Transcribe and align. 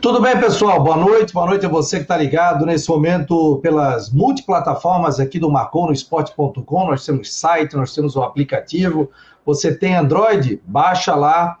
Tudo 0.00 0.18
bem, 0.18 0.40
pessoal? 0.40 0.82
Boa 0.82 0.96
noite. 0.96 1.34
Boa 1.34 1.44
noite 1.44 1.66
a 1.66 1.68
você 1.68 1.96
que 1.96 2.04
está 2.04 2.16
ligado 2.16 2.64
nesse 2.64 2.88
momento 2.88 3.58
pelas 3.58 4.10
multiplataformas 4.10 5.20
aqui 5.20 5.38
do 5.38 5.50
marconosport.com. 5.50 6.86
Nós 6.86 7.04
temos 7.04 7.30
site, 7.34 7.76
nós 7.76 7.94
temos 7.94 8.16
o 8.16 8.22
aplicativo. 8.22 9.10
Você 9.44 9.74
tem 9.74 9.94
Android? 9.94 10.58
Baixa 10.66 11.14
lá 11.14 11.58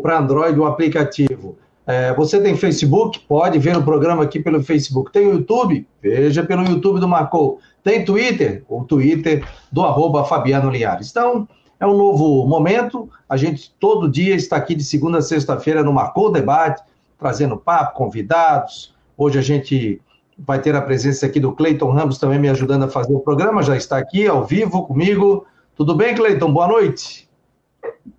para 0.00 0.18
Android 0.18 0.56
o 0.56 0.66
aplicativo. 0.66 1.58
É, 1.84 2.14
você 2.14 2.40
tem 2.40 2.56
Facebook? 2.56 3.18
Pode 3.26 3.58
ver 3.58 3.76
o 3.76 3.82
programa 3.82 4.22
aqui 4.22 4.38
pelo 4.38 4.62
Facebook. 4.62 5.10
Tem 5.10 5.30
YouTube? 5.30 5.84
Veja 6.00 6.44
pelo 6.44 6.62
YouTube 6.62 7.00
do 7.00 7.08
Marcou. 7.08 7.58
Tem 7.82 8.04
Twitter? 8.04 8.62
O 8.68 8.84
Twitter 8.84 9.44
do 9.72 9.82
arroba 9.82 10.24
Fabiano 10.24 10.70
Linhares. 10.70 11.10
Então, 11.10 11.48
é 11.80 11.86
um 11.86 11.96
novo 11.96 12.46
momento. 12.46 13.08
A 13.28 13.36
gente 13.36 13.74
todo 13.80 14.08
dia 14.08 14.36
está 14.36 14.56
aqui 14.56 14.76
de 14.76 14.84
segunda 14.84 15.18
a 15.18 15.22
sexta-feira 15.22 15.82
no 15.82 15.92
Marcou 15.92 16.30
Debate 16.30 16.80
trazendo 17.18 17.56
papo, 17.56 17.96
convidados. 17.96 18.94
Hoje 19.16 19.38
a 19.38 19.42
gente 19.42 20.00
vai 20.38 20.60
ter 20.60 20.74
a 20.74 20.82
presença 20.82 21.26
aqui 21.26 21.38
do 21.38 21.52
Cleiton 21.52 21.90
Ramos 21.90 22.18
também 22.18 22.38
me 22.38 22.48
ajudando 22.48 22.84
a 22.84 22.88
fazer 22.88 23.14
o 23.14 23.20
programa, 23.20 23.62
já 23.62 23.76
está 23.76 23.98
aqui 23.98 24.26
ao 24.26 24.44
vivo 24.44 24.86
comigo. 24.86 25.46
Tudo 25.76 25.94
bem, 25.94 26.14
Cleiton? 26.14 26.52
Boa 26.52 26.68
noite. 26.68 27.28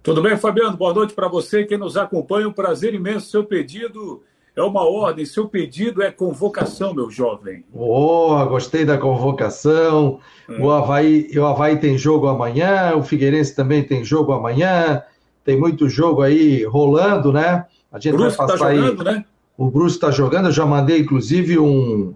Tudo 0.01 0.21
bem, 0.21 0.37
Fabiano? 0.37 0.77
Boa 0.77 0.93
noite 0.93 1.13
para 1.13 1.27
você 1.27 1.63
que 1.63 1.77
nos 1.77 1.97
acompanha. 1.97 2.47
Um 2.47 2.53
prazer 2.53 2.93
imenso. 2.93 3.29
Seu 3.29 3.43
pedido 3.43 4.21
é 4.55 4.61
uma 4.61 4.87
ordem, 4.87 5.25
seu 5.25 5.49
pedido 5.49 6.01
é 6.01 6.11
convocação, 6.11 6.93
meu 6.93 7.09
jovem. 7.09 7.63
Boa, 7.73 8.45
gostei 8.45 8.85
da 8.85 8.97
convocação. 8.97 10.19
Hum. 10.49 10.63
O, 10.63 10.71
Havaí, 10.71 11.29
o 11.37 11.45
Havaí 11.45 11.77
tem 11.77 11.97
jogo 11.97 12.27
amanhã, 12.27 12.95
o 12.95 13.03
Figueirense 13.03 13.55
também 13.55 13.83
tem 13.83 14.03
jogo 14.03 14.31
amanhã. 14.31 15.03
Tem 15.43 15.59
muito 15.59 15.89
jogo 15.89 16.21
aí 16.21 16.63
rolando, 16.63 17.33
né? 17.33 17.65
A 17.95 17.99
gente 17.99 18.13
Bruce 18.13 18.35
vai 18.35 18.45
tá 18.45 18.53
passar 18.53 18.65
tá 18.65 18.75
jogando, 18.75 19.07
aí. 19.07 19.15
Né? 19.15 19.25
O 19.57 19.71
Bruce 19.71 19.95
está 19.95 20.11
jogando, 20.11 20.45
eu 20.47 20.51
já 20.51 20.65
mandei, 20.65 20.99
inclusive, 20.99 21.57
um, 21.57 22.13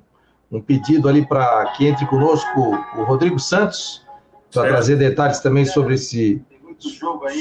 um 0.52 0.60
pedido 0.60 1.08
ali 1.08 1.26
para 1.26 1.68
que 1.78 1.88
entre 1.88 2.06
conosco 2.06 2.78
o 2.98 3.04
Rodrigo 3.04 3.40
Santos, 3.40 4.06
para 4.54 4.68
trazer 4.68 4.98
detalhes 4.98 5.40
também 5.40 5.64
sobre 5.64 5.94
esse, 5.94 6.42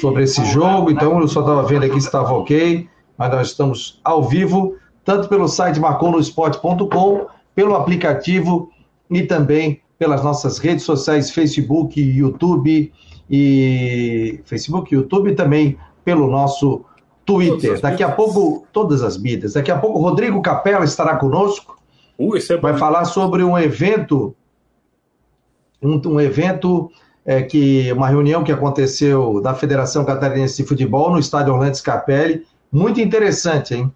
sobre 0.00 0.22
esse 0.22 0.44
jogo. 0.52 0.88
Então, 0.88 1.18
eu 1.18 1.26
só 1.26 1.40
estava 1.40 1.64
vendo 1.64 1.84
aqui 1.84 2.00
se 2.00 2.06
estava 2.06 2.32
ok, 2.32 2.88
mas 3.16 3.30
nós 3.32 3.48
estamos 3.48 4.00
ao 4.04 4.22
vivo, 4.22 4.76
tanto 5.04 5.28
pelo 5.28 5.48
site 5.48 5.80
marconosport.com, 5.80 7.26
pelo 7.56 7.74
aplicativo 7.74 8.70
e 9.10 9.24
também 9.24 9.82
pelas 9.98 10.22
nossas 10.22 10.58
redes 10.58 10.84
sociais, 10.84 11.32
Facebook, 11.32 12.00
YouTube 12.00 12.92
e 13.28 14.40
Facebook, 14.44 14.94
YouTube 14.94 15.32
e 15.32 15.34
também 15.34 15.76
pelo 16.04 16.30
nosso 16.30 16.84
Twitter. 17.28 17.78
Daqui 17.78 18.02
a 18.02 18.10
pouco, 18.10 18.66
todas 18.72 19.02
as 19.02 19.18
mídias. 19.18 19.52
Daqui 19.52 19.70
a 19.70 19.76
pouco, 19.76 20.00
Rodrigo 20.00 20.40
Capela 20.40 20.86
estará 20.86 21.14
conosco. 21.16 21.78
Uh, 22.18 22.38
é 22.38 22.56
vai 22.56 22.78
falar 22.78 23.04
sobre 23.04 23.44
um 23.44 23.56
evento, 23.58 24.34
um, 25.82 26.00
um 26.08 26.18
evento 26.18 26.90
é, 27.26 27.42
que 27.42 27.92
uma 27.92 28.08
reunião 28.08 28.42
que 28.42 28.50
aconteceu 28.50 29.42
da 29.42 29.52
Federação 29.52 30.06
Catarinense 30.06 30.62
de 30.62 30.66
Futebol 30.66 31.10
no 31.10 31.18
estádio 31.18 31.52
Orlando 31.52 31.76
Scarpelli, 31.76 32.46
muito 32.72 32.98
interessante, 32.98 33.74
hein? 33.74 33.92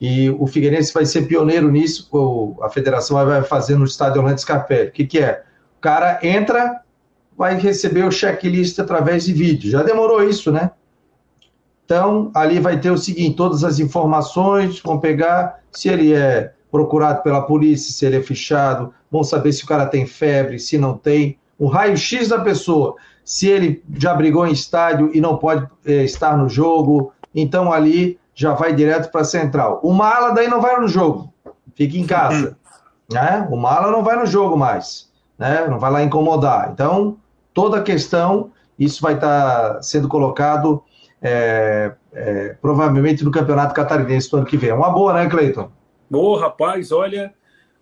E 0.00 0.28
o 0.30 0.48
Figueirense 0.48 0.92
vai 0.92 1.06
ser 1.06 1.28
pioneiro 1.28 1.70
nisso, 1.70 2.10
a 2.60 2.68
federação 2.68 3.24
vai 3.24 3.42
fazer 3.44 3.76
no 3.76 3.84
estádio 3.84 4.20
Orlando 4.20 4.40
Scarpelli. 4.40 4.88
O 4.88 4.92
que, 4.92 5.06
que 5.06 5.20
é? 5.20 5.44
O 5.78 5.80
cara 5.80 6.18
entra, 6.20 6.80
vai 7.38 7.56
receber 7.56 8.04
o 8.04 8.10
checklist 8.10 8.76
através 8.80 9.24
de 9.24 9.32
vídeo. 9.32 9.70
Já 9.70 9.84
demorou 9.84 10.28
isso, 10.28 10.50
né? 10.50 10.72
Então, 11.86 12.32
ali 12.34 12.58
vai 12.58 12.78
ter 12.78 12.90
o 12.90 12.98
seguinte: 12.98 13.36
todas 13.36 13.62
as 13.64 13.78
informações 13.78 14.80
vão 14.80 14.98
pegar 14.98 15.60
se 15.70 15.88
ele 15.88 16.12
é 16.12 16.52
procurado 16.70 17.22
pela 17.22 17.42
polícia, 17.42 17.92
se 17.92 18.04
ele 18.04 18.16
é 18.16 18.22
fichado, 18.22 18.92
vão 19.10 19.22
saber 19.22 19.52
se 19.52 19.64
o 19.64 19.66
cara 19.66 19.86
tem 19.86 20.04
febre, 20.04 20.58
se 20.58 20.76
não 20.76 20.98
tem, 20.98 21.38
o 21.58 21.68
raio-x 21.68 22.28
da 22.28 22.40
pessoa, 22.40 22.96
se 23.24 23.48
ele 23.48 23.82
já 23.94 24.12
brigou 24.12 24.46
em 24.46 24.52
estádio 24.52 25.10
e 25.14 25.20
não 25.20 25.38
pode 25.38 25.66
é, 25.86 26.02
estar 26.04 26.36
no 26.36 26.48
jogo, 26.48 27.12
então 27.34 27.72
ali 27.72 28.18
já 28.34 28.52
vai 28.52 28.74
direto 28.74 29.10
para 29.10 29.22
a 29.22 29.24
central. 29.24 29.80
O 29.82 29.92
mala 29.92 30.32
daí 30.32 30.48
não 30.48 30.60
vai 30.60 30.78
no 30.78 30.88
jogo, 30.88 31.32
fica 31.74 31.96
em 31.96 32.06
casa. 32.06 32.56
Né? 33.08 33.46
O 33.52 33.56
mala 33.56 33.92
não 33.92 34.02
vai 34.02 34.16
no 34.16 34.26
jogo 34.26 34.56
mais, 34.56 35.08
né? 35.38 35.64
não 35.70 35.78
vai 35.78 35.92
lá 35.92 36.02
incomodar. 36.02 36.70
Então, 36.72 37.18
toda 37.54 37.76
a 37.76 37.82
questão, 37.82 38.50
isso 38.76 39.00
vai 39.00 39.14
estar 39.14 39.74
tá 39.74 39.80
sendo 39.80 40.08
colocado 40.08 40.82
é, 41.26 41.92
é, 42.12 42.56
provavelmente 42.62 43.24
no 43.24 43.32
Campeonato 43.32 43.74
Catarinense 43.74 44.30
do 44.30 44.36
ano 44.36 44.46
que 44.46 44.56
vem. 44.56 44.70
É 44.70 44.74
uma 44.74 44.90
boa, 44.90 45.12
né, 45.12 45.28
Cleiton? 45.28 45.70
Boa, 46.08 46.40
rapaz, 46.40 46.92
olha 46.92 47.34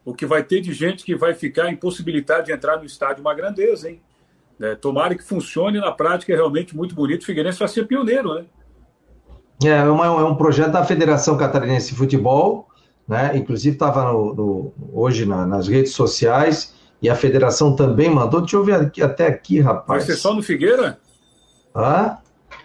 o 0.03 0.15
que 0.15 0.25
vai 0.25 0.43
ter 0.43 0.61
de 0.61 0.73
gente 0.73 1.05
que 1.05 1.15
vai 1.15 1.35
ficar 1.35 1.71
impossibilitado 1.71 2.45
de 2.45 2.53
entrar 2.53 2.79
no 2.79 2.85
estádio, 2.85 3.21
uma 3.21 3.35
grandeza, 3.35 3.91
hein? 3.91 4.01
É, 4.61 4.75
tomara 4.75 5.15
que 5.15 5.23
funcione 5.23 5.79
na 5.79 5.93
prática, 5.93 6.33
é 6.33 6.37
realmente 6.37 6.77
muito 6.77 6.95
bonito. 6.95 7.23
O 7.23 7.25
Figueirense 7.25 7.59
vai 7.59 7.69
ser 7.69 7.87
pioneiro, 7.87 8.35
né? 8.35 8.45
É, 9.63 9.69
é, 9.69 9.85
uma, 9.85 10.07
é 10.07 10.25
um 10.25 10.37
projeto 10.37 10.73
da 10.73 10.85
Federação 10.85 11.37
Catarinense 11.37 11.91
de 11.91 11.97
Futebol, 11.97 12.69
né? 13.07 13.37
Inclusive 13.37 13.75
estava 13.75 14.13
hoje 14.93 15.27
na, 15.27 15.47
nas 15.47 15.69
redes 15.69 15.93
sociais 15.93 16.75
e 17.03 17.11
a 17.11 17.15
federação 17.15 17.75
também 17.75 18.09
mandou. 18.09 18.41
Deixa 18.41 18.57
eu 18.57 18.65
ver 18.65 18.75
aqui, 18.75 19.03
até 19.03 19.27
aqui, 19.27 19.61
rapaz. 19.61 20.05
Vai 20.05 20.15
ser 20.15 20.21
só 20.21 20.33
no 20.33 20.43
Figueira? 20.43 20.99
Hã? 21.75 22.19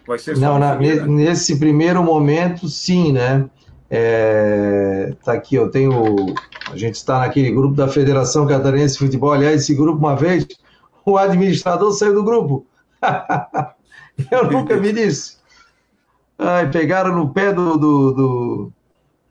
Vai 0.10 0.18
ser 0.18 0.36
Não, 0.40 0.58
na, 0.58 0.76
nesse 0.76 1.60
primeiro 1.60 2.02
momento, 2.04 2.68
sim, 2.68 3.12
né? 3.12 3.48
É, 3.92 5.14
tá 5.24 5.34
aqui, 5.34 5.54
eu 5.54 5.70
tenho. 5.70 6.34
A 6.72 6.76
gente 6.76 6.96
está 6.96 7.20
naquele 7.20 7.52
grupo 7.52 7.76
da 7.76 7.88
Federação 7.88 8.48
Catarinense 8.48 8.96
de 8.96 9.06
Futebol. 9.06 9.32
Aliás, 9.32 9.62
esse 9.62 9.76
grupo, 9.76 10.00
uma 10.00 10.16
vez, 10.16 10.48
o 11.06 11.16
administrador 11.16 11.92
saiu 11.92 12.16
do 12.16 12.24
grupo. 12.24 12.66
eu 14.32 14.50
nunca 14.50 14.80
vi 14.80 15.00
isso. 15.00 15.38
Ai, 16.40 16.72
pegaram 16.72 17.16
no 17.16 17.30
pé 17.30 17.54
do. 17.54 17.78
do, 17.78 18.12
do... 18.12 18.72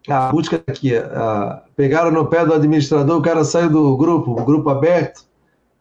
Ah, 0.08 0.30
busca 0.30 0.62
aqui. 0.64 0.96
Ah, 0.96 1.64
pegaram 1.74 2.12
no 2.12 2.26
pé 2.26 2.46
do 2.46 2.54
administrador, 2.54 3.18
o 3.18 3.22
cara 3.22 3.42
saiu 3.42 3.68
do 3.68 3.96
grupo, 3.96 4.30
o 4.30 4.44
grupo 4.44 4.70
aberto. 4.70 5.24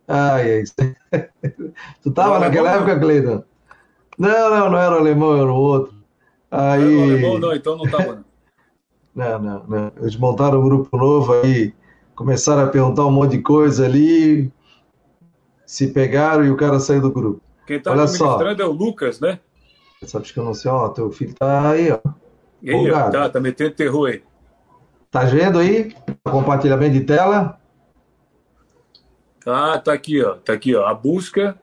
Ai, 0.07 0.63
tu 2.01 2.09
estava 2.09 2.39
naquela 2.39 2.71
época, 2.71 2.99
Cleiton? 2.99 3.43
Não, 4.17 4.49
não, 4.49 4.71
não 4.71 4.77
era 4.77 4.95
o 4.95 4.97
alemão, 4.97 5.35
era 5.35 5.51
o 5.51 5.55
outro. 5.55 5.93
Aí... 6.49 6.81
Não 6.81 6.87
era 6.87 6.99
o 6.99 7.03
alemão, 7.03 7.39
não, 7.39 7.53
então 7.53 7.77
não 7.77 7.85
estava. 7.85 8.25
não, 9.13 9.39
não, 9.39 9.63
não. 9.67 9.91
Eles 9.97 10.15
montaram 10.15 10.59
um 10.59 10.63
grupo 10.63 10.97
novo 10.97 11.33
aí, 11.41 11.73
começaram 12.15 12.63
a 12.63 12.67
perguntar 12.67 13.05
um 13.05 13.11
monte 13.11 13.37
de 13.37 13.43
coisa 13.43 13.85
ali, 13.85 14.51
se 15.65 15.87
pegaram 15.87 16.45
e 16.45 16.49
o 16.49 16.57
cara 16.57 16.79
saiu 16.79 17.01
do 17.01 17.11
grupo. 17.11 17.41
Quem 17.65 17.77
está 17.77 17.91
administrando 17.91 18.57
só. 18.57 18.63
é 18.63 18.65
o 18.65 18.71
Lucas, 18.71 19.19
né? 19.19 19.39
Sabe 20.03 20.31
que 20.31 20.39
eu 20.39 20.43
não 20.43 20.53
sei, 20.53 20.71
ó, 20.71 20.89
teu 20.89 21.11
filho 21.11 21.33
tá 21.33 21.71
aí, 21.71 21.91
ó. 21.91 21.99
E 22.61 22.71
aí, 22.71 22.91
ó, 22.91 23.09
tá, 23.09 23.29
tá 23.29 23.39
metendo 23.39 23.71
terror 23.71 24.09
aí. 24.09 24.23
Tá 25.11 25.23
vendo 25.23 25.59
aí? 25.59 25.95
Compartilhamento 26.23 26.93
de 26.93 27.01
tela. 27.01 27.59
Ah, 29.45 29.79
tá 29.79 29.93
aqui, 29.93 30.21
ó. 30.21 30.35
Tá 30.35 30.53
aqui, 30.53 30.75
ó. 30.75 30.85
A 30.85 30.93
busca 30.93 31.57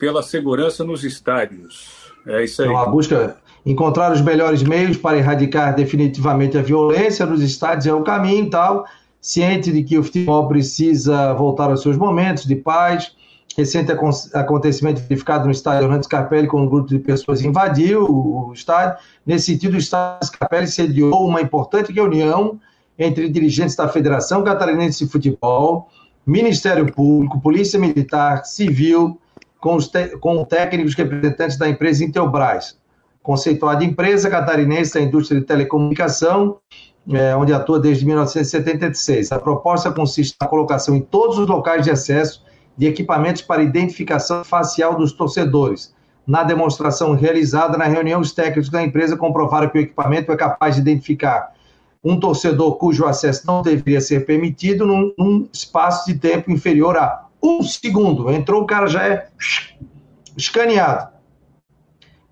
pela 0.00 0.22
segurança 0.22 0.82
nos 0.82 1.04
estádios. 1.04 2.10
É 2.26 2.42
isso 2.42 2.62
aí. 2.62 2.68
Então, 2.68 2.80
a 2.80 2.86
busca 2.86 3.36
encontrar 3.64 4.10
os 4.10 4.22
melhores 4.22 4.62
meios 4.62 4.96
para 4.96 5.18
erradicar 5.18 5.76
definitivamente 5.76 6.56
a 6.56 6.62
violência 6.62 7.26
nos 7.26 7.42
estádios 7.42 7.86
é 7.86 7.92
o 7.92 8.02
caminho 8.02 8.48
tal. 8.48 8.86
Ciente 9.20 9.70
de 9.70 9.84
que 9.84 9.98
o 9.98 10.02
futebol 10.02 10.48
precisa 10.48 11.34
voltar 11.34 11.68
aos 11.68 11.82
seus 11.82 11.98
momentos 11.98 12.46
de 12.46 12.56
paz. 12.56 13.14
Recente 13.54 13.92
acontecimento 14.32 15.02
verificado 15.02 15.44
no 15.44 15.50
estádio 15.50 15.84
Orlando 15.84 16.04
Scarpelli, 16.04 16.46
com 16.46 16.62
um 16.62 16.68
grupo 16.68 16.88
de 16.88 16.98
pessoas 16.98 17.42
invadiu 17.42 18.06
o 18.08 18.52
estádio. 18.54 18.96
Nesse 19.26 19.52
sentido, 19.52 19.74
o 19.74 19.76
estádio 19.78 20.28
Scarpelli 20.28 20.66
sediou 20.66 21.26
uma 21.26 21.42
importante 21.42 21.92
reunião 21.92 22.58
entre 22.98 23.28
dirigentes 23.28 23.76
da 23.76 23.88
Federação 23.88 24.42
Catarinense 24.42 25.04
de 25.04 25.10
Futebol, 25.10 25.88
Ministério 26.24 26.90
Público, 26.90 27.40
Polícia 27.40 27.78
Militar, 27.78 28.44
Civil, 28.46 29.18
com, 29.60 29.76
os 29.76 29.90
com 30.20 30.44
técnicos 30.44 30.94
representantes 30.94 31.56
da 31.56 31.68
empresa 31.68 32.04
Intelbras, 32.04 32.78
conceituada 33.22 33.84
empresa 33.84 34.30
catarinense 34.30 34.94
da 34.94 35.00
indústria 35.00 35.40
de 35.40 35.46
telecomunicação, 35.46 36.58
é, 37.12 37.34
onde 37.36 37.52
atua 37.52 37.78
desde 37.78 38.06
1976. 38.06 39.32
A 39.32 39.38
proposta 39.38 39.90
consiste 39.92 40.36
na 40.40 40.48
colocação 40.48 40.94
em 40.96 41.00
todos 41.00 41.38
os 41.38 41.46
locais 41.46 41.84
de 41.84 41.90
acesso 41.90 42.44
de 42.76 42.86
equipamentos 42.86 43.42
para 43.42 43.62
identificação 43.62 44.44
facial 44.44 44.96
dos 44.96 45.12
torcedores. 45.12 45.94
Na 46.26 46.42
demonstração 46.44 47.14
realizada 47.14 47.76
na 47.76 47.84
reunião, 47.84 48.20
os 48.20 48.32
técnicos 48.32 48.70
da 48.70 48.82
empresa 48.82 49.16
comprovaram 49.16 49.68
que 49.68 49.78
o 49.78 49.80
equipamento 49.80 50.30
é 50.32 50.36
capaz 50.36 50.76
de 50.76 50.80
identificar 50.80 51.52
um 52.02 52.18
torcedor 52.18 52.76
cujo 52.76 53.04
acesso 53.04 53.46
não 53.46 53.62
deveria 53.62 54.00
ser 54.00 54.24
permitido 54.24 54.86
num, 54.86 55.12
num 55.18 55.48
espaço 55.52 56.06
de 56.06 56.18
tempo 56.18 56.50
inferior 56.50 56.96
a 56.96 57.26
um 57.42 57.62
segundo. 57.62 58.30
Entrou, 58.30 58.62
o 58.62 58.66
cara 58.66 58.86
já 58.86 59.06
é 59.06 59.28
escaneado. 60.36 61.10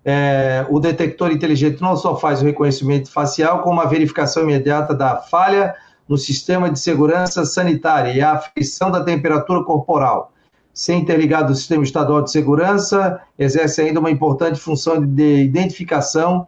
é, 0.05 0.65
o 0.69 0.79
detector 0.79 1.31
inteligente 1.31 1.81
não 1.81 1.95
só 1.95 2.15
faz 2.15 2.41
o 2.41 2.45
reconhecimento 2.45 3.11
facial, 3.11 3.61
como 3.61 3.81
a 3.81 3.85
verificação 3.85 4.43
imediata 4.43 4.93
da 4.93 5.17
falha 5.17 5.75
no 6.07 6.17
sistema 6.17 6.69
de 6.69 6.79
segurança 6.79 7.45
sanitária 7.45 8.11
e 8.11 8.21
a 8.21 8.33
aferição 8.33 8.89
da 8.89 9.03
temperatura 9.03 9.63
corporal. 9.63 10.33
Sem 10.73 11.01
interligado 11.01 11.49
ao 11.49 11.55
sistema 11.55 11.83
estadual 11.83 12.23
de 12.23 12.31
segurança, 12.31 13.21
exerce 13.37 13.81
ainda 13.81 13.99
uma 13.99 14.09
importante 14.09 14.59
função 14.59 15.05
de 15.05 15.43
identificação 15.43 16.47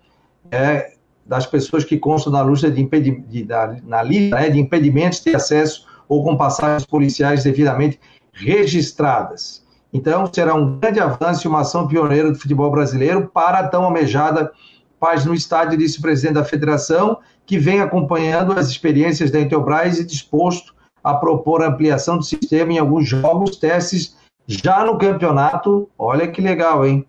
é, 0.50 0.94
das 1.25 1.46
pessoas 1.46 1.84
que 1.84 1.98
constam 1.98 2.34
na 2.34 2.44
lista 2.44 2.72
de, 2.72 2.81
impedi 2.81 3.12
de, 3.28 3.44
da, 3.44 3.75
na 3.84 4.02
lista 4.02 4.36
né, 4.38 4.50
de 4.50 4.60
impedimentos 4.60 5.19
de 5.22 5.36
acesso 5.36 5.86
ou 6.08 6.24
com 6.24 6.36
passagens 6.36 6.86
policiais 6.86 7.44
devidamente 7.44 8.00
registradas. 8.41 9.61
Então, 9.93 10.29
será 10.31 10.55
um 10.55 10.79
grande 10.79 10.99
avanço 10.99 11.45
e 11.45 11.49
uma 11.49 11.61
ação 11.61 11.88
pioneira 11.88 12.31
do 12.31 12.39
futebol 12.39 12.71
brasileiro 12.71 13.29
para 13.33 13.59
a 13.59 13.67
tão 13.67 13.83
almejada 13.83 14.51
paz 14.99 15.25
no 15.25 15.33
estádio, 15.33 15.77
disse 15.77 15.99
o 15.99 16.01
presidente 16.01 16.35
da 16.35 16.45
federação, 16.45 17.17
que 17.45 17.57
vem 17.57 17.81
acompanhando 17.81 18.53
as 18.53 18.69
experiências 18.69 19.31
da 19.31 19.39
Intelbras 19.39 19.99
e 19.99 20.05
disposto 20.05 20.75
a 21.03 21.15
propor 21.15 21.63
ampliação 21.63 22.17
do 22.17 22.23
sistema 22.23 22.73
em 22.73 22.77
alguns 22.77 23.07
jogos, 23.07 23.57
testes 23.57 24.15
já 24.45 24.85
no 24.85 24.97
campeonato. 24.97 25.89
Olha 25.97 26.27
que 26.27 26.39
legal, 26.39 26.85
hein? 26.85 27.05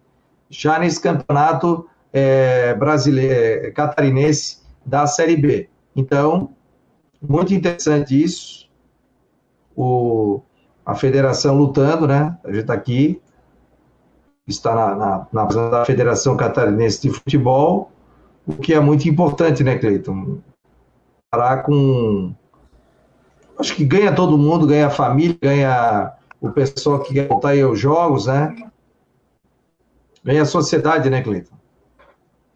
Já 0.49 0.79
nesse 0.79 1.01
campeonato 1.01 1.87
é, 2.13 2.75
brasileiro, 2.75 3.67
é, 3.67 3.71
catarinense 3.71 4.63
da 4.85 5.07
Série 5.07 5.37
B. 5.37 5.69
Então, 5.95 6.51
muito 7.21 7.55
interessante 7.55 8.21
isso. 8.21 8.69
O, 9.77 10.41
a 10.85 10.95
federação 10.95 11.57
lutando, 11.57 12.07
né? 12.07 12.37
A 12.45 12.49
gente 12.49 12.63
está 12.63 12.75
aqui, 12.75 13.21
está 14.47 14.75
na, 14.75 15.27
na, 15.33 15.49
na 15.71 15.85
Federação 15.85 16.37
Catarinense 16.37 17.03
de 17.03 17.11
Futebol, 17.11 17.91
o 18.47 18.57
que 18.57 18.75
é 18.75 18.81
muito 18.81 19.09
importante, 19.09 19.63
né, 19.63 19.79
Cleiton? 19.79 20.41
Parar 21.31 21.63
com. 21.63 22.35
Acho 23.59 23.77
que 23.77 23.85
ganha 23.85 24.15
todo 24.15 24.37
mundo, 24.37 24.67
ganha 24.67 24.89
a 24.89 24.91
família, 24.91 25.39
ganha 25.41 26.13
o 26.41 26.51
pessoal 26.51 27.01
que 27.01 27.15
quer 27.15 27.29
voltar 27.29 27.51
aí 27.51 27.63
aos 27.63 27.79
jogos, 27.79 28.27
né? 28.27 28.55
Ganha 30.25 30.43
a 30.43 30.47
sociedade, 30.47 31.09
né, 31.09 31.23
Cleiton? 31.23 31.55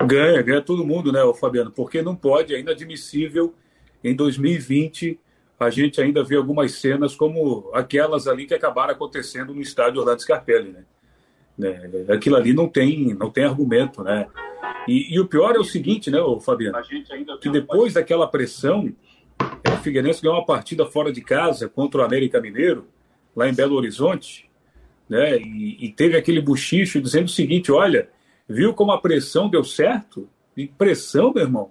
Ganha, 0.04 0.42
ganha 0.42 0.60
todo 0.60 0.84
mundo, 0.84 1.12
né, 1.12 1.20
Fabiano? 1.34 1.70
Porque 1.70 2.02
não 2.02 2.16
pode, 2.16 2.54
é 2.54 2.60
inadmissível 2.60 3.54
em 4.02 4.14
2020 4.14 5.18
a 5.58 5.70
gente 5.70 6.00
ainda 6.00 6.22
vê 6.22 6.36
algumas 6.36 6.72
cenas 6.72 7.14
como 7.14 7.70
aquelas 7.72 8.26
ali 8.26 8.46
que 8.46 8.54
acabaram 8.54 8.92
acontecendo 8.92 9.54
no 9.54 9.60
estádio 9.60 10.00
Orlando 10.00 10.20
Scarpelli, 10.20 10.70
né? 10.70 10.84
né? 11.56 11.90
Aquilo 12.08 12.36
ali 12.36 12.52
não 12.52 12.68
tem, 12.68 13.14
não 13.14 13.30
tem 13.30 13.44
argumento, 13.44 14.02
né? 14.02 14.26
E, 14.86 15.14
e 15.14 15.20
o 15.20 15.26
pior 15.26 15.56
é 15.56 15.58
o 15.58 15.64
seguinte, 15.64 16.10
né, 16.10 16.18
Fabiano? 16.44 16.76
Que 17.40 17.48
depois 17.48 17.94
daquela 17.94 18.26
pressão, 18.26 18.92
é, 19.64 19.72
o 19.72 19.78
Figueirense 19.78 20.22
ganhou 20.22 20.36
uma 20.36 20.46
partida 20.46 20.84
fora 20.86 21.10
de 21.10 21.20
casa 21.20 21.68
contra 21.68 22.02
o 22.02 22.04
América 22.04 22.40
Mineiro, 22.40 22.86
lá 23.34 23.48
em 23.48 23.54
Belo 23.54 23.76
Horizonte, 23.76 24.48
né? 25.08 25.38
E, 25.38 25.86
e 25.86 25.92
teve 25.92 26.16
aquele 26.16 26.40
buchicho 26.40 27.00
dizendo 27.00 27.26
o 27.26 27.30
seguinte: 27.30 27.72
olha, 27.72 28.08
viu 28.48 28.74
como 28.74 28.92
a 28.92 29.00
pressão 29.00 29.48
deu 29.48 29.64
certo? 29.64 30.28
E 30.56 30.66
pressão, 30.66 31.32
meu 31.32 31.44
irmão, 31.44 31.70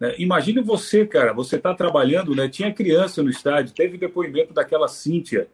né? 0.00 0.14
Imagine 0.18 0.60
você, 0.60 1.06
cara, 1.06 1.32
você 1.32 1.56
está 1.56 1.74
trabalhando, 1.74 2.34
né? 2.34 2.48
Tinha 2.48 2.72
criança 2.72 3.22
no 3.22 3.30
estádio, 3.30 3.74
teve 3.74 3.98
depoimento 3.98 4.52
daquela 4.52 4.88
Cíntia, 4.88 5.48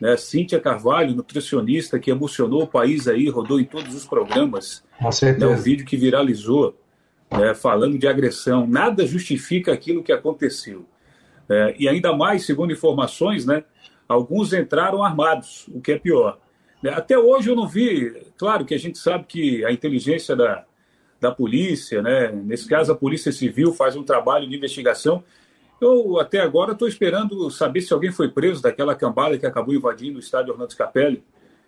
né? 0.00 0.16
Cíntia 0.16 0.60
Carvalho, 0.60 1.14
nutricionista, 1.14 1.98
que 1.98 2.10
emocionou 2.10 2.64
o 2.64 2.66
país 2.66 3.08
aí, 3.08 3.28
rodou 3.28 3.58
em 3.58 3.64
todos 3.64 3.94
os 3.94 4.06
programas. 4.06 4.84
Com 4.98 5.10
certeza. 5.10 5.46
Né? 5.46 5.52
Um 5.52 5.60
vídeo 5.60 5.86
que 5.86 5.96
viralizou, 5.96 6.78
né? 7.30 7.54
falando 7.54 7.98
de 7.98 8.06
agressão. 8.06 8.66
Nada 8.66 9.06
justifica 9.06 9.72
aquilo 9.72 10.02
que 10.02 10.12
aconteceu. 10.12 10.84
É, 11.48 11.74
e 11.78 11.88
ainda 11.88 12.14
mais, 12.14 12.44
segundo 12.44 12.72
informações, 12.72 13.46
né? 13.46 13.64
Alguns 14.06 14.52
entraram 14.52 15.02
armados, 15.02 15.66
o 15.68 15.80
que 15.80 15.92
é 15.92 15.98
pior. 15.98 16.38
Né? 16.82 16.90
Até 16.90 17.18
hoje 17.18 17.50
eu 17.50 17.56
não 17.56 17.66
vi. 17.66 18.10
Claro 18.36 18.64
que 18.64 18.74
a 18.74 18.78
gente 18.78 18.98
sabe 18.98 19.24
que 19.26 19.64
a 19.64 19.72
inteligência 19.72 20.36
da, 20.36 20.64
da 21.20 21.30
polícia, 21.30 22.00
né? 22.00 22.30
Nesse 22.30 22.68
caso, 22.68 22.92
a 22.92 22.96
Polícia 22.96 23.32
Civil 23.32 23.72
faz 23.72 23.96
um 23.96 24.02
trabalho 24.02 24.48
de 24.48 24.56
investigação. 24.56 25.22
Eu 25.80 26.18
até 26.18 26.40
agora 26.40 26.72
estou 26.72 26.88
esperando 26.88 27.50
saber 27.50 27.80
se 27.80 27.92
alguém 27.92 28.10
foi 28.10 28.28
preso 28.28 28.62
daquela 28.62 28.94
cambada 28.94 29.38
que 29.38 29.46
acabou 29.46 29.74
invadindo 29.74 30.16
o 30.16 30.20
estádio 30.20 30.52
Orlando 30.52 30.72
Scapelli. 30.72 31.22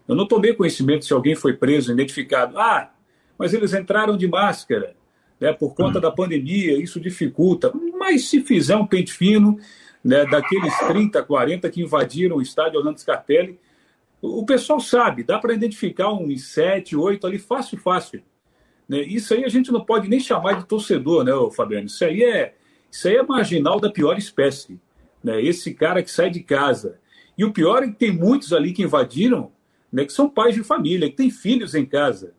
Eu 0.07 0.15
não 0.15 0.27
tomei 0.27 0.55
conhecimento 0.55 1.05
se 1.05 1.13
alguém 1.13 1.35
foi 1.35 1.53
preso, 1.53 1.93
identificado. 1.93 2.59
Ah, 2.59 2.91
mas 3.39 3.55
eles 3.55 3.73
entraram 3.73 4.17
de 4.17 4.27
máscara, 4.27 4.95
né? 5.41 5.53
Por 5.53 5.75
conta 5.75 5.99
hum. 5.99 6.03
da 6.03 6.11
pandemia, 6.11 6.77
isso 6.81 7.01
dificulta. 7.01 7.73
Mas 7.99 8.29
se 8.29 8.43
fizer 8.43 8.77
um 8.77 8.87
pente 8.87 9.13
fino, 9.13 9.59
né? 10.03 10.25
Daqueles 10.27 10.77
30, 10.79 11.23
40 11.23 11.71
que 11.71 11.83
invadiram 11.83 12.37
o 12.37 12.43
estádio 12.43 12.79
Orlando 12.79 13.01
Scarpelli, 13.01 13.59
o 14.23 14.45
pessoal 14.45 14.81
sabe, 14.81 15.23
dá 15.23 15.39
para 15.39 15.55
identificar 15.55 16.13
uns 16.13 16.45
7, 16.45 16.95
8 16.95 17.27
ali, 17.27 17.39
fácil, 17.39 17.79
fácil. 17.79 18.23
Né? 18.91 19.03
Isso 19.03 19.33
aí 19.33 19.45
a 19.45 19.49
gente 19.49 19.71
não 19.71 19.85
pode 19.85 20.09
nem 20.09 20.19
chamar 20.19 20.55
de 20.55 20.67
torcedor, 20.67 21.23
né, 21.23 21.31
Fabiano? 21.55 21.87
Isso 21.87 22.05
aí 22.05 22.25
é, 22.25 22.55
isso 22.91 23.07
aí 23.07 23.15
é 23.15 23.23
marginal 23.23 23.79
da 23.79 23.89
pior 23.89 24.19
espécie. 24.19 24.81
Né? 25.23 25.41
Esse 25.41 25.73
cara 25.73 26.03
que 26.03 26.11
sai 26.11 26.29
de 26.29 26.41
casa. 26.41 26.99
E 27.39 27.45
o 27.45 27.53
pior 27.53 27.85
é 27.85 27.87
que 27.87 27.95
tem 27.95 28.11
muitos 28.11 28.53
ali 28.53 28.73
que 28.73 28.83
invadiram, 28.83 29.53
né, 29.93 30.05
que 30.05 30.13
são 30.13 30.29
pais 30.29 30.57
de 30.57 30.65
família, 30.65 31.09
que 31.09 31.15
têm 31.15 31.31
filhos 31.31 31.77
em 31.77 31.87
casa. 31.87 32.35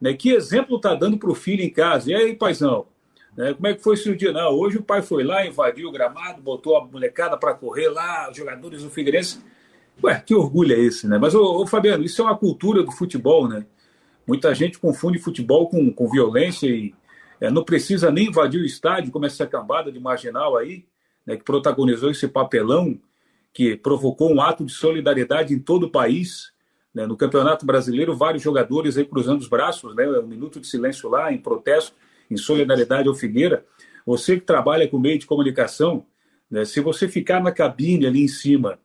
Né? 0.00 0.14
Que 0.14 0.30
exemplo 0.30 0.76
está 0.76 0.94
dando 0.94 1.18
para 1.18 1.28
o 1.28 1.34
filho 1.34 1.64
em 1.64 1.70
casa? 1.70 2.08
E 2.08 2.14
aí, 2.14 2.36
paizão? 2.36 2.86
Né? 3.36 3.52
Como 3.54 3.66
é 3.66 3.74
que 3.74 3.82
foi 3.82 3.94
esse 3.94 4.14
dia? 4.14 4.30
Não, 4.30 4.52
hoje 4.52 4.78
o 4.78 4.84
pai 4.84 5.02
foi 5.02 5.24
lá, 5.24 5.44
invadiu 5.44 5.88
o 5.88 5.92
gramado, 5.92 6.40
botou 6.40 6.76
a 6.76 6.86
molecada 6.86 7.36
para 7.36 7.52
correr 7.52 7.88
lá, 7.88 8.30
os 8.30 8.36
jogadores 8.36 8.84
do 8.84 8.90
Figueirense. 8.90 9.40
Ué, 10.04 10.22
que 10.24 10.36
orgulho 10.36 10.72
é 10.72 10.78
esse, 10.78 11.08
né? 11.08 11.18
Mas, 11.18 11.34
ô, 11.34 11.62
ô, 11.62 11.66
Fabiano, 11.66 12.04
isso 12.04 12.22
é 12.22 12.24
uma 12.26 12.36
cultura 12.36 12.84
do 12.84 12.92
futebol, 12.92 13.48
né? 13.48 13.66
Muita 14.26 14.54
gente 14.54 14.78
confunde 14.78 15.18
futebol 15.18 15.68
com, 15.68 15.92
com 15.92 16.10
violência 16.10 16.66
e 16.66 16.94
é, 17.40 17.50
não 17.50 17.62
precisa 17.62 18.10
nem 18.10 18.28
invadir 18.28 18.60
o 18.60 18.64
estádio, 18.64 19.12
como 19.12 19.26
essa 19.26 19.46
cambada 19.46 19.92
de 19.92 20.00
marginal 20.00 20.56
aí, 20.56 20.84
né, 21.24 21.36
que 21.36 21.44
protagonizou 21.44 22.10
esse 22.10 22.26
papelão, 22.26 22.98
que 23.52 23.76
provocou 23.76 24.32
um 24.32 24.40
ato 24.40 24.64
de 24.64 24.72
solidariedade 24.72 25.54
em 25.54 25.58
todo 25.58 25.84
o 25.84 25.90
país. 25.90 26.52
Né, 26.94 27.06
no 27.06 27.16
Campeonato 27.16 27.66
Brasileiro, 27.66 28.16
vários 28.16 28.42
jogadores 28.42 28.96
aí 28.96 29.04
cruzando 29.04 29.40
os 29.40 29.48
braços, 29.48 29.94
né, 29.94 30.08
um 30.08 30.26
minuto 30.26 30.58
de 30.58 30.66
silêncio 30.66 31.08
lá, 31.10 31.32
em 31.32 31.38
protesto, 31.38 31.94
em 32.30 32.36
solidariedade 32.36 33.06
ao 33.06 33.14
Figueira. 33.14 33.64
Você 34.04 34.36
que 34.36 34.46
trabalha 34.46 34.88
com 34.88 34.98
meio 34.98 35.18
de 35.18 35.26
comunicação, 35.26 36.06
né, 36.50 36.64
se 36.64 36.80
você 36.80 37.06
ficar 37.06 37.42
na 37.42 37.52
cabine 37.52 38.06
ali 38.06 38.22
em 38.22 38.28
cima 38.28 38.78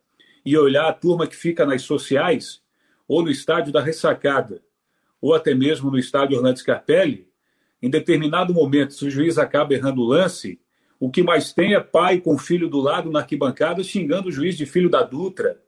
e 0.45 0.57
olhar 0.57 0.89
a 0.89 0.93
turma 0.93 1.25
que 1.25 1.35
fica 1.35 1.65
nas 1.65 1.83
sociais 1.83 2.61
ou 3.07 3.23
no 3.23 3.29
estádio 3.29 3.71
da 3.71 3.81
ressacada, 3.81 4.61
ou 5.21 5.33
até 5.35 5.53
mesmo 5.53 5.91
no 5.91 5.99
estádio 5.99 6.37
Orlando 6.37 6.59
Scarpelli, 6.59 7.27
em 7.81 7.89
determinado 7.89 8.53
momento, 8.53 8.93
se 8.93 9.05
o 9.05 9.09
juiz 9.09 9.37
acaba 9.37 9.73
errando 9.73 10.01
o 10.01 10.05
lance, 10.05 10.59
o 10.99 11.09
que 11.09 11.23
mais 11.23 11.51
tem 11.51 11.73
é 11.73 11.79
pai 11.79 12.19
com 12.19 12.37
filho 12.37 12.69
do 12.69 12.79
lado 12.79 13.09
na 13.09 13.19
arquibancada 13.19 13.83
xingando 13.83 14.29
o 14.29 14.31
juiz 14.31 14.55
de 14.55 14.65
filho 14.65 14.89
da 14.89 15.01
Dutra, 15.01 15.59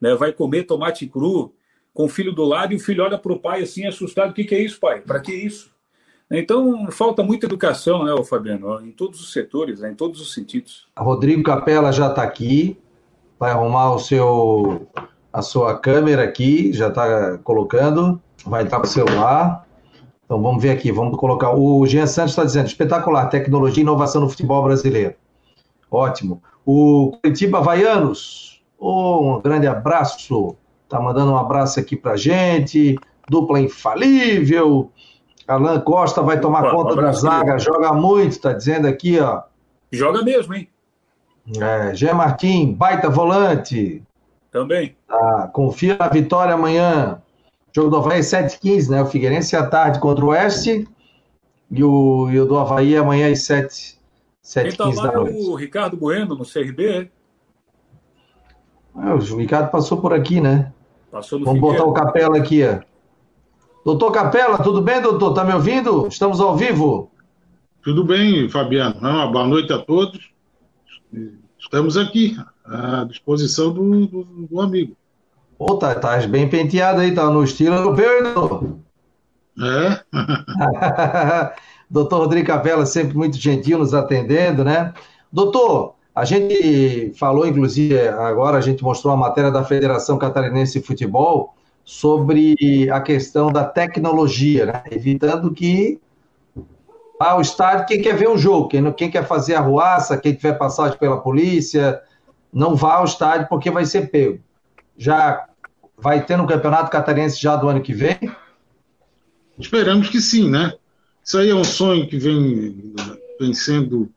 né? 0.00 0.14
vai 0.14 0.32
comer 0.32 0.64
tomate 0.64 1.06
cru 1.06 1.54
com 1.92 2.04
o 2.04 2.08
filho 2.08 2.32
do 2.32 2.44
lado 2.44 2.72
e 2.72 2.76
o 2.76 2.80
filho 2.80 3.02
olha 3.02 3.18
para 3.18 3.32
o 3.32 3.38
pai 3.38 3.62
assim 3.62 3.86
assustado, 3.86 4.30
o 4.30 4.34
que, 4.34 4.44
que 4.44 4.54
é 4.54 4.62
isso, 4.62 4.78
pai? 4.80 5.00
Para 5.00 5.20
que 5.20 5.32
isso? 5.32 5.70
Então, 6.30 6.90
falta 6.90 7.22
muita 7.22 7.46
educação, 7.46 8.04
né, 8.04 8.14
Fabiano, 8.24 8.80
em 8.80 8.92
todos 8.92 9.20
os 9.20 9.32
setores, 9.32 9.80
né, 9.80 9.90
em 9.90 9.94
todos 9.94 10.20
os 10.20 10.32
sentidos. 10.32 10.86
Rodrigo 10.96 11.42
Capela 11.42 11.90
já 11.90 12.08
está 12.08 12.22
aqui, 12.22 12.78
vai 13.38 13.50
arrumar 13.50 13.94
o 13.94 13.98
seu, 13.98 14.86
a 15.32 15.42
sua 15.42 15.78
câmera 15.78 16.22
aqui, 16.22 16.72
já 16.72 16.88
está 16.88 17.38
colocando 17.38 18.22
vai 18.48 18.62
entrar 18.62 18.80
para 18.80 18.86
o 18.86 18.90
celular. 18.90 19.66
Então 20.24 20.42
vamos 20.42 20.62
ver 20.62 20.70
aqui, 20.70 20.92
vamos 20.92 21.18
colocar. 21.18 21.54
O 21.54 21.86
Jean 21.86 22.06
Santos 22.06 22.32
está 22.32 22.44
dizendo: 22.44 22.66
espetacular, 22.66 23.26
tecnologia 23.26 23.80
e 23.80 23.84
inovação 23.84 24.20
no 24.20 24.28
futebol 24.28 24.62
brasileiro. 24.62 25.14
Ótimo. 25.90 26.42
O 26.66 27.18
Curitiba 27.22 27.58
Havaianos, 27.58 28.62
oh, 28.78 29.36
um 29.36 29.40
grande 29.40 29.66
abraço. 29.66 30.56
Está 30.84 31.00
mandando 31.00 31.32
um 31.32 31.36
abraço 31.38 31.80
aqui 31.80 31.96
para 31.96 32.16
gente. 32.16 32.98
Dupla 33.28 33.60
infalível. 33.60 34.90
Alan 35.46 35.80
Costa 35.80 36.20
vai 36.20 36.38
tomar 36.38 36.64
Opa, 36.64 36.70
conta 36.70 36.92
um 36.92 36.96
da 36.96 37.12
zaga, 37.12 37.58
joga 37.58 37.92
muito, 37.94 38.32
está 38.32 38.52
dizendo 38.52 38.86
aqui, 38.86 39.18
ó. 39.18 39.42
Joga 39.90 40.22
mesmo, 40.22 40.54
hein? 40.54 40.68
É, 41.58 41.94
Jean 41.94 42.12
Martim, 42.12 42.74
baita 42.74 43.08
volante. 43.08 44.02
Também. 44.50 44.94
Ah, 45.08 45.48
confia 45.50 45.96
na 45.96 46.08
vitória 46.08 46.52
amanhã. 46.52 47.22
Jogo 47.72 47.90
do 47.90 47.96
Havaí 47.96 48.20
7h15, 48.20 48.88
né? 48.88 49.02
O 49.02 49.06
Figueirense 49.06 49.56
à 49.56 49.66
tarde 49.66 50.00
contra 50.00 50.24
o 50.24 50.28
Oeste 50.28 50.88
e 51.70 51.84
o, 51.84 52.30
e 52.30 52.40
o 52.40 52.46
do 52.46 52.58
Havaí 52.58 52.96
amanhã 52.96 53.30
às 53.30 53.42
7 53.42 53.98
7 54.48 54.76
Quem 54.76 54.94
tá 54.94 55.02
lá 55.02 55.12
é 55.12 55.18
o 55.18 55.54
Ricardo 55.54 55.96
Bueno 55.96 56.34
no 56.34 56.44
CRB, 56.44 56.86
é? 56.88 57.10
o 58.94 59.36
Ricardo 59.36 59.70
passou 59.70 60.00
por 60.00 60.14
aqui, 60.14 60.40
né? 60.40 60.72
Passou 61.10 61.38
no 61.38 61.44
Vamos 61.44 61.60
Figueira. 61.60 61.84
botar 61.84 61.90
o 61.90 61.94
Capela 61.94 62.38
aqui, 62.38 62.64
ó. 62.64 62.80
Doutor 63.84 64.10
Capela, 64.10 64.58
tudo 64.58 64.80
bem, 64.80 65.00
doutor? 65.02 65.30
Está 65.30 65.44
me 65.44 65.52
ouvindo? 65.52 66.08
Estamos 66.08 66.40
ao 66.40 66.56
vivo. 66.56 67.10
Tudo 67.82 68.04
bem, 68.04 68.48
Fabiano. 68.48 68.98
Uma 68.98 69.26
boa 69.26 69.46
noite 69.46 69.72
a 69.72 69.78
todos. 69.78 70.30
Estamos 71.58 71.96
aqui, 71.96 72.36
à 72.64 73.04
disposição 73.04 73.72
do, 73.72 74.06
do, 74.06 74.24
do 74.24 74.60
amigo. 74.60 74.96
Pô, 75.58 75.76
tá, 75.76 75.92
tá 75.96 76.16
bem 76.28 76.48
penteado 76.48 77.00
aí, 77.00 77.12
tá 77.12 77.28
no 77.28 77.42
estilo 77.42 77.74
europeu, 77.74 78.22
doutor? 78.22 78.78
É. 79.60 80.00
doutor 81.90 82.18
Rodrigo 82.18 82.46
Capela, 82.46 82.86
sempre 82.86 83.16
muito 83.16 83.36
gentil 83.36 83.78
nos 83.78 83.92
atendendo, 83.92 84.62
né? 84.62 84.94
Doutor, 85.32 85.96
a 86.14 86.24
gente 86.24 87.12
falou, 87.18 87.44
inclusive, 87.44 88.08
agora 88.08 88.56
a 88.56 88.60
gente 88.60 88.84
mostrou 88.84 89.12
a 89.12 89.16
matéria 89.16 89.50
da 89.50 89.64
Federação 89.64 90.16
Catarinense 90.16 90.78
de 90.78 90.86
Futebol 90.86 91.54
sobre 91.84 92.88
a 92.92 93.00
questão 93.00 93.50
da 93.50 93.64
tecnologia, 93.64 94.66
né? 94.66 94.82
evitando 94.92 95.52
que 95.52 96.00
ah, 97.18 97.36
o 97.36 97.40
estádio, 97.40 97.86
quem 97.86 98.00
quer 98.00 98.14
ver 98.14 98.28
o 98.28 98.38
jogo, 98.38 98.68
quem, 98.68 98.92
quem 98.92 99.10
quer 99.10 99.26
fazer 99.26 99.56
a 99.56 99.60
ruaça, 99.60 100.16
quem 100.16 100.34
tiver 100.34 100.52
passagem 100.52 100.96
pela 100.98 101.20
polícia, 101.20 102.00
não 102.52 102.76
vá 102.76 102.94
ao 102.94 103.04
estádio 103.04 103.48
porque 103.48 103.72
vai 103.72 103.84
ser 103.84 104.08
pego. 104.08 104.38
Já 104.98 105.48
vai 105.96 106.24
ter 106.26 106.36
no 106.36 106.46
Campeonato 106.46 106.90
Catarinense 106.90 107.40
já 107.40 107.56
do 107.56 107.68
ano 107.68 107.80
que 107.80 107.94
vem? 107.94 108.18
Esperamos 109.58 110.08
que 110.08 110.20
sim, 110.20 110.50
né? 110.50 110.72
Isso 111.24 111.38
aí 111.38 111.50
é 111.50 111.54
um 111.54 111.64
sonho 111.64 112.06
que 112.06 112.18
vem, 112.18 112.94
vem 113.40 113.54
sendo 113.54 114.10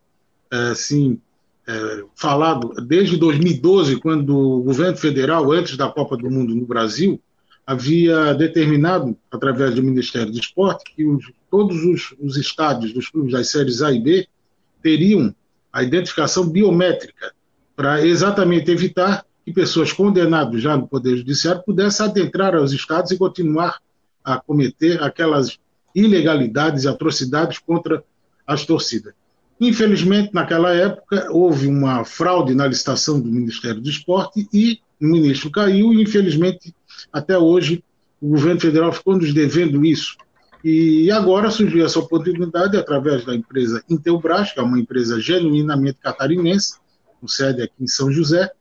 é, 0.52 0.72
assim, 0.72 1.20
é, 1.68 2.04
falado 2.16 2.74
desde 2.86 3.18
2012, 3.18 4.00
quando 4.00 4.38
o 4.38 4.64
governo 4.64 4.98
federal, 4.98 5.52
antes 5.52 5.78
da 5.78 5.90
Copa 5.90 6.18
do 6.18 6.30
Mundo 6.30 6.56
no 6.56 6.66
Brasil, 6.66 7.22
havia 7.66 8.34
determinado, 8.34 9.18
através 9.32 9.76
do 9.76 9.84
Ministério 9.84 10.32
do 10.32 10.40
Esporte, 10.40 10.84
que 10.96 11.06
os, 11.06 11.32
todos 11.50 11.84
os, 11.84 12.16
os 12.20 12.38
estádios 12.38 12.94
dos 12.94 13.10
clubes 13.10 13.34
das 13.34 13.50
séries 13.50 13.82
A 13.82 13.92
e 13.92 14.00
B 14.00 14.28
teriam 14.82 15.34
a 15.72 15.84
identificação 15.84 16.48
biométrica, 16.48 17.34
para 17.76 18.06
exatamente 18.06 18.70
evitar 18.70 19.26
que 19.45 19.51
pessoas 19.51 19.91
condenadas 19.91 20.62
já 20.62 20.77
no 20.77 20.88
Poder 20.88 21.17
Judiciário 21.17 21.63
pudessem 21.63 22.05
adentrar 22.05 22.55
aos 22.55 22.71
estádios 22.71 23.12
e 23.12 23.17
continuar 23.17 23.79
a 24.24 24.39
cometer 24.39 25.01
aquelas 25.01 25.57
ilegalidades 25.95 26.83
e 26.83 26.88
atrocidades 26.88 27.60
contra 27.60 28.03
as 28.45 28.65
torcidas. 28.65 29.13
Infelizmente, 29.60 30.33
naquela 30.33 30.74
época, 30.74 31.27
houve 31.31 31.67
uma 31.67 32.03
fraude 32.03 32.55
na 32.55 32.67
licitação 32.67 33.19
do 33.19 33.29
Ministério 33.29 33.81
do 33.81 33.89
Esporte 33.89 34.48
e 34.51 34.79
o 35.00 35.05
ministro 35.05 35.51
caiu 35.51 35.93
e, 35.93 36.01
infelizmente, 36.01 36.74
até 37.12 37.38
hoje, 37.38 37.83
o 38.21 38.29
governo 38.29 38.60
federal 38.60 38.93
ficou 38.93 39.17
nos 39.17 39.33
devendo 39.33 39.83
isso. 39.86 40.15
E 40.63 41.10
agora 41.10 41.50
surgiu 41.50 41.83
essa 41.83 42.00
oportunidade 42.00 42.77
através 42.77 43.25
da 43.25 43.36
empresa 43.36 43.83
Intelbras, 43.89 44.51
que 44.51 44.60
é 44.60 44.63
uma 44.63 44.79
empresa 44.79 45.19
genuinamente 45.19 45.98
catarinense, 46.00 46.75
com 47.19 47.27
sede 47.27 47.63
aqui 47.63 47.74
em 47.79 47.88
São 47.88 48.12
José, 48.12 48.51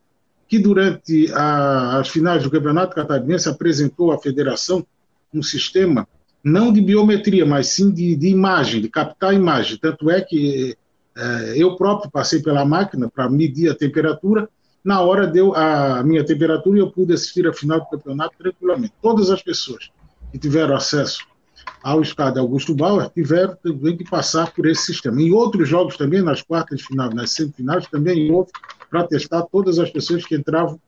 que 0.51 0.59
durante 0.59 1.33
a, 1.33 2.01
as 2.01 2.09
finais 2.09 2.43
do 2.43 2.51
Campeonato 2.51 2.95
Catarinense 2.95 3.49
apresentou 3.49 4.11
à 4.11 4.19
federação 4.19 4.85
um 5.33 5.45
sistema 5.45 6.09
não 6.43 6.73
de 6.73 6.81
biometria, 6.81 7.47
mas 7.47 7.69
sim 7.69 7.93
de, 7.93 8.17
de 8.17 8.29
imagem, 8.29 8.81
de 8.81 8.89
captar 8.89 9.33
imagem. 9.33 9.79
Tanto 9.79 10.11
é 10.11 10.21
que 10.21 10.77
é, 11.17 11.55
eu 11.57 11.77
próprio 11.77 12.11
passei 12.11 12.43
pela 12.43 12.65
máquina 12.65 13.09
para 13.09 13.31
medir 13.31 13.71
a 13.71 13.77
temperatura 13.77 14.49
na 14.83 15.01
hora 15.03 15.27
deu 15.27 15.55
a 15.55 16.03
minha 16.03 16.25
temperatura 16.25 16.79
e 16.79 16.81
eu 16.81 16.91
pude 16.91 17.13
assistir 17.13 17.47
a 17.47 17.53
final 17.53 17.81
do 17.81 17.87
campeonato 17.87 18.35
tranquilamente. 18.39 18.95
Todas 19.01 19.31
as 19.31 19.43
pessoas 19.43 19.91
que 20.33 20.39
tiveram 20.39 20.75
acesso 20.75 21.27
ao 21.83 22.01
estádio 22.01 22.41
Augusto 22.41 22.75
Bauer 22.75 23.09
tiveram 23.11 23.57
também 23.63 23.97
que 23.97 24.09
passar 24.09 24.53
por 24.53 24.67
esse 24.67 24.87
sistema. 24.87 25.21
Em 25.21 25.31
outros 25.31 25.69
jogos 25.69 25.97
também, 25.97 26.23
nas 26.23 26.43
quartas 26.43 26.79
de 26.79 26.87
final, 26.87 27.11
nas 27.11 27.31
semifinais, 27.31 27.87
também 27.87 28.33
houve 28.33 28.51
para 28.91 29.07
testar 29.07 29.43
todas 29.43 29.79
as 29.79 29.91
pessoas 29.91 30.27
que 30.27 30.35
entravam 30.35 30.79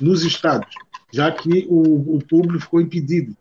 nos 0.00 0.22
estádios, 0.22 0.74
já 1.12 1.30
que 1.32 1.66
o, 1.68 2.16
o 2.16 2.18
público 2.28 2.60
ficou 2.60 2.80
impedido 2.80 3.34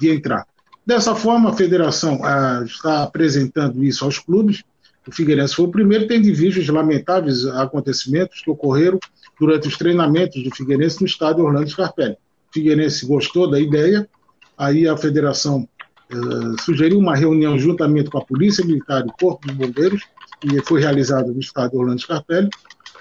de 0.00 0.10
entrar. 0.10 0.46
Dessa 0.86 1.16
forma, 1.16 1.50
a 1.50 1.52
federação 1.52 2.20
ah, 2.22 2.62
está 2.64 3.02
apresentando 3.02 3.82
isso 3.82 4.04
aos 4.04 4.20
clubes. 4.20 4.62
O 5.06 5.12
Figueirense 5.12 5.54
foi 5.54 5.64
o 5.64 5.70
primeiro, 5.70 6.06
tendo 6.06 6.32
visto 6.32 6.60
os 6.60 6.68
lamentáveis 6.68 7.44
acontecimentos 7.46 8.40
que 8.40 8.50
ocorreram 8.50 8.98
durante 9.38 9.66
os 9.66 9.76
treinamentos 9.76 10.42
do 10.42 10.54
Figueirense 10.54 11.00
no 11.00 11.06
estádio 11.06 11.44
Orlando 11.44 11.68
Scarpelli. 11.68 12.12
O 12.12 12.54
Figueirense 12.54 13.04
gostou 13.04 13.50
da 13.50 13.58
ideia, 13.58 14.08
aí 14.56 14.86
a 14.86 14.96
federação 14.96 15.68
eh, 16.08 16.62
sugeriu 16.62 16.98
uma 16.98 17.16
reunião 17.16 17.58
juntamente 17.58 18.08
com 18.10 18.18
a 18.18 18.24
Polícia 18.24 18.64
Militar 18.64 19.04
e 19.04 19.08
o 19.08 19.12
Corpo 19.12 19.46
de 19.48 19.54
Bombeiros, 19.54 20.02
que 20.40 20.62
foi 20.62 20.80
realizada 20.80 21.32
no 21.32 21.40
estádio 21.40 21.80
Orlando 21.80 22.00
Scarpelli, 22.00 22.48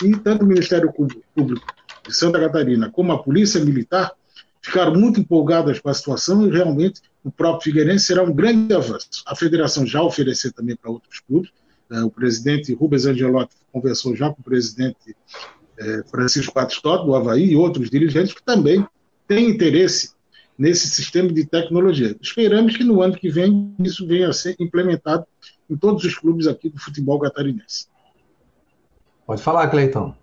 e 0.04 0.16
tanto 0.18 0.44
o 0.44 0.48
Ministério 0.48 0.92
Público 0.92 1.66
de 2.08 2.16
Santa 2.16 2.40
Catarina 2.40 2.90
como 2.90 3.12
a 3.12 3.22
Polícia 3.22 3.64
Militar 3.64 4.12
ficaram 4.62 4.96
muito 4.96 5.20
empolgadas 5.20 5.80
com 5.80 5.90
a 5.90 5.94
situação 5.94 6.46
e 6.46 6.50
realmente 6.50 7.02
o 7.24 7.32
próprio 7.32 7.64
Figueirense 7.64 8.06
será 8.06 8.24
um 8.24 8.34
grande 8.34 8.74
avanço. 8.74 9.24
A 9.25 9.36
federação 9.36 9.86
já 9.86 10.02
ofereceu 10.02 10.52
também 10.52 10.75
para 10.75 10.92
outros 10.92 11.20
clubes, 11.20 11.52
eh, 11.92 12.02
o 12.02 12.10
presidente 12.10 12.74
Rubens 12.74 13.06
Angelotti 13.06 13.56
conversou 13.72 14.16
já 14.16 14.30
com 14.30 14.42
o 14.42 14.44
presidente 14.44 15.16
é, 15.78 16.04
Francisco 16.04 16.54
Batistotti, 16.54 17.06
do 17.06 17.16
Havaí, 17.16 17.52
e 17.52 17.56
outros 17.56 17.90
dirigentes 17.90 18.34
que 18.34 18.44
também 18.44 18.86
têm 19.28 19.50
interesse 19.50 20.12
nesse 20.58 20.88
sistema 20.90 21.32
de 21.32 21.46
tecnologia. 21.46 22.16
Esperamos 22.22 22.78
que 22.78 22.84
no 22.84 23.02
ano 23.02 23.16
que 23.16 23.30
vem 23.30 23.75
isso 23.80 24.08
venha 24.08 24.30
a 24.30 24.34
ser 24.34 24.56
implementado 24.60 25.25
em 25.70 25.75
todos 25.75 26.04
os 26.06 26.16
clubes 26.16 26.48
aqui 26.48 26.70
do 26.70 26.80
futebol 26.80 27.20
catarinense. 27.20 27.88
Pode 29.25 29.41
falar, 29.41 29.67
Cleiton. 29.70 30.13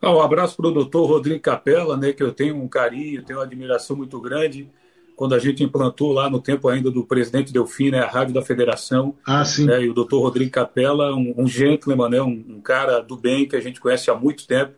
Ah, 0.00 0.14
um 0.14 0.20
abraço 0.22 0.56
para 0.56 0.68
o 0.68 0.72
doutor 0.72 1.06
Rodrigo 1.06 1.40
Capella, 1.40 1.96
né, 1.96 2.12
que 2.12 2.22
eu 2.22 2.32
tenho 2.32 2.56
um 2.56 2.66
carinho, 2.66 3.22
tenho 3.22 3.38
uma 3.38 3.44
admiração 3.44 3.94
muito 3.94 4.18
grande 4.18 4.70
quando 5.14 5.34
a 5.34 5.38
gente 5.38 5.62
implantou 5.62 6.12
lá 6.12 6.30
no 6.30 6.40
tempo 6.40 6.66
ainda 6.66 6.90
do 6.90 7.04
presidente 7.04 7.52
Delfim, 7.52 7.90
né, 7.90 7.98
a 7.98 8.08
Rádio 8.08 8.32
da 8.32 8.40
Federação. 8.40 9.14
Ah, 9.26 9.44
sim. 9.44 9.66
Né, 9.66 9.82
e 9.82 9.90
o 9.90 9.92
doutor 9.92 10.22
Rodrigo 10.22 10.50
Capella, 10.50 11.14
um, 11.14 11.34
um 11.36 11.46
gentleman, 11.46 12.08
né, 12.08 12.22
um, 12.22 12.42
um, 12.48 12.60
cara 12.62 13.00
do 13.00 13.18
bem 13.18 13.46
que 13.46 13.54
a 13.54 13.60
gente 13.60 13.78
conhece 13.78 14.10
há 14.10 14.14
muito 14.14 14.46
tempo, 14.46 14.72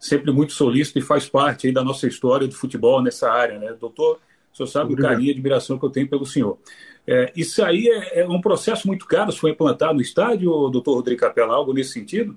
sempre 0.00 0.32
muito 0.32 0.52
solícito 0.52 0.98
e 0.98 1.02
faz 1.02 1.28
parte 1.28 1.68
aí 1.68 1.72
da 1.72 1.84
nossa 1.84 2.08
história 2.08 2.48
do 2.48 2.54
futebol 2.56 3.00
nessa 3.00 3.30
área. 3.30 3.60
Né? 3.60 3.72
Doutor, 3.78 4.18
o 4.52 4.56
senhor 4.56 4.66
sabe 4.66 4.86
Obrigado. 4.92 5.12
o 5.12 5.14
carinho 5.14 5.28
e 5.28 5.30
a 5.30 5.34
admiração 5.34 5.78
que 5.78 5.84
eu 5.84 5.90
tenho 5.90 6.08
pelo 6.08 6.26
senhor. 6.26 6.58
É, 7.06 7.32
isso 7.36 7.62
aí 7.64 7.88
é, 7.88 8.20
é, 8.20 8.28
um 8.28 8.40
processo 8.40 8.86
muito 8.86 9.06
caro, 9.06 9.30
se 9.30 9.38
foi 9.38 9.52
implantado 9.52 9.94
no 9.94 10.00
estádio, 10.00 10.50
doutor 10.68 10.94
Rodrigo 10.94 11.20
Capella, 11.20 11.54
algo 11.54 11.72
nesse 11.72 11.92
sentido? 11.92 12.36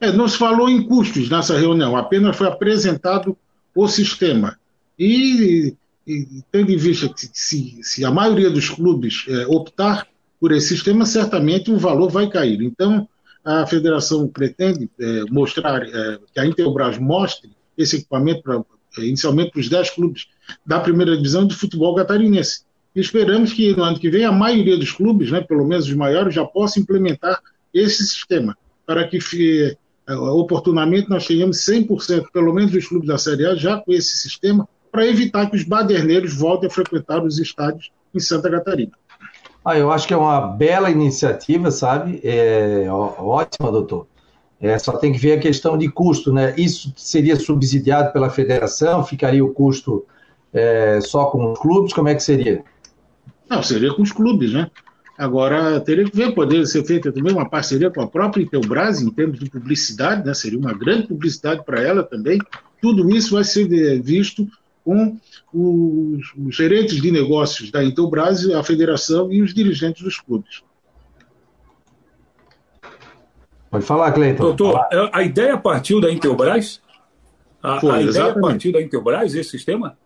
É, 0.00 0.12
não 0.12 0.28
se 0.28 0.36
falou 0.36 0.68
em 0.68 0.82
custos 0.86 1.28
nessa 1.30 1.58
reunião, 1.58 1.96
apenas 1.96 2.36
foi 2.36 2.46
apresentado 2.46 3.36
o 3.74 3.88
sistema. 3.88 4.58
E 4.98 5.74
e 6.10 6.42
tendo 6.50 6.72
em 6.72 6.76
vista 6.76 7.08
que 7.08 7.28
se, 7.32 7.78
se 7.82 8.04
a 8.04 8.10
maioria 8.10 8.50
dos 8.50 8.68
clubes 8.68 9.24
é, 9.28 9.46
optar 9.46 10.06
por 10.40 10.50
esse 10.52 10.68
sistema, 10.68 11.04
certamente 11.04 11.70
o 11.70 11.78
valor 11.78 12.10
vai 12.10 12.28
cair. 12.28 12.60
Então, 12.62 13.08
a 13.44 13.66
federação 13.66 14.26
pretende 14.26 14.90
é, 14.98 15.24
mostrar, 15.30 15.82
é, 15.82 16.18
que 16.32 16.40
a 16.40 16.46
Intelbras 16.46 16.98
mostre 16.98 17.50
esse 17.76 17.96
equipamento 17.96 18.42
pra, 18.42 18.62
é, 18.98 19.02
inicialmente 19.02 19.52
para 19.52 19.60
os 19.60 19.68
10 19.68 19.90
clubes 19.90 20.26
da 20.66 20.80
primeira 20.80 21.16
divisão 21.16 21.46
de 21.46 21.54
futebol 21.54 21.94
catarinense. 21.94 22.64
Esperamos 22.94 23.52
que 23.52 23.74
no 23.74 23.84
ano 23.84 23.98
que 23.98 24.10
vem 24.10 24.24
a 24.24 24.32
maioria 24.32 24.76
dos 24.76 24.92
clubes, 24.92 25.30
né, 25.30 25.40
pelo 25.40 25.64
menos 25.64 25.86
os 25.86 25.94
maiores, 25.94 26.34
já 26.34 26.44
possa 26.44 26.80
implementar 26.80 27.40
esse 27.72 28.04
sistema, 28.04 28.56
para 28.84 29.06
que 29.06 29.18
é, 30.08 30.14
oportunamente 30.14 31.08
nós 31.08 31.26
tenhamos 31.26 31.58
100%, 31.58 32.26
pelo 32.32 32.52
menos 32.52 32.72
dos 32.72 32.88
clubes 32.88 33.08
da 33.08 33.16
Série 33.16 33.46
A, 33.46 33.54
já 33.54 33.78
com 33.78 33.92
esse 33.92 34.16
sistema, 34.16 34.68
para 34.90 35.06
evitar 35.06 35.48
que 35.48 35.56
os 35.56 35.62
baderneiros 35.62 36.34
voltem 36.34 36.68
a 36.68 36.72
frequentar 36.72 37.24
os 37.24 37.38
estádios 37.38 37.92
em 38.12 38.18
Santa 38.18 38.50
Catarina. 38.50 38.92
Ah, 39.64 39.78
eu 39.78 39.92
acho 39.92 40.08
que 40.08 40.14
é 40.14 40.16
uma 40.16 40.40
bela 40.40 40.90
iniciativa, 40.90 41.70
sabe? 41.70 42.20
É 42.24 42.86
ótima, 42.90 43.70
doutor. 43.70 44.06
É, 44.60 44.78
só 44.78 44.96
tem 44.96 45.12
que 45.12 45.18
ver 45.18 45.32
a 45.32 45.40
questão 45.40 45.78
de 45.78 45.88
custo, 45.88 46.32
né? 46.32 46.54
Isso 46.56 46.92
seria 46.96 47.36
subsidiado 47.36 48.12
pela 48.12 48.30
federação? 48.30 49.04
Ficaria 49.04 49.44
o 49.44 49.52
custo 49.52 50.04
é, 50.52 50.98
só 51.02 51.26
com 51.26 51.52
os 51.52 51.58
clubes? 51.58 51.92
Como 51.92 52.08
é 52.08 52.14
que 52.14 52.22
seria? 52.22 52.64
Não, 53.50 53.62
seria 53.64 53.92
com 53.92 54.02
os 54.02 54.12
clubes, 54.12 54.52
né? 54.52 54.70
Agora, 55.18 55.80
teria 55.80 56.04
que 56.04 56.16
ver, 56.16 56.32
poderia 56.32 56.64
ser 56.64 56.84
feita 56.84 57.12
também 57.12 57.32
uma 57.32 57.50
parceria 57.50 57.90
com 57.90 58.00
a 58.00 58.06
própria 58.06 58.42
Intelbras 58.42 59.02
em 59.02 59.10
termos 59.10 59.40
de 59.40 59.50
publicidade, 59.50 60.24
né? 60.24 60.32
Seria 60.32 60.58
uma 60.58 60.72
grande 60.72 61.08
publicidade 61.08 61.64
para 61.64 61.82
ela 61.82 62.04
também. 62.04 62.38
Tudo 62.80 63.10
isso 63.10 63.34
vai 63.34 63.44
ser 63.44 63.68
visto 64.00 64.48
com 64.84 65.18
os, 65.52 66.32
os 66.38 66.54
gerentes 66.56 67.02
de 67.02 67.10
negócios 67.10 67.70
da 67.70 67.84
Intelbras, 67.84 68.48
a 68.48 68.62
federação 68.62 69.30
e 69.30 69.42
os 69.42 69.52
dirigentes 69.52 70.02
dos 70.02 70.18
clubes. 70.18 70.62
Pode 73.70 73.84
falar, 73.84 74.12
Cleiton. 74.12 74.42
Doutor, 74.42 74.80
a 75.12 75.22
ideia 75.22 75.58
partiu 75.58 76.00
da 76.00 76.10
Intelbras? 76.10 76.80
A, 77.62 77.78
Foi, 77.78 77.90
a 77.90 78.02
ideia 78.02 78.34
partiu 78.40 78.72
da 78.72 78.80
Intelbras, 78.80 79.34
esse 79.34 79.50
sistema? 79.50 79.98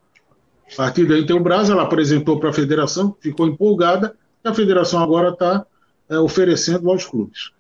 A 0.73 0.77
partir 0.77 1.07
daí, 1.07 1.27
tem 1.27 1.37
o 1.37 1.43
Brasil, 1.43 1.75
ela 1.75 1.85
apresentou 1.85 2.41
para 2.41 2.51
a 2.51 2.53
federação, 2.53 3.15
ficou 3.21 3.47
empolgada, 3.47 4.15
e 4.45 4.49
a 4.49 4.55
federação 4.55 5.03
agora 5.03 5.31
está 5.31 5.65
é, 6.09 6.19
oferecendo 6.19 6.91
aos 6.91 7.05
clubes. 7.05 7.51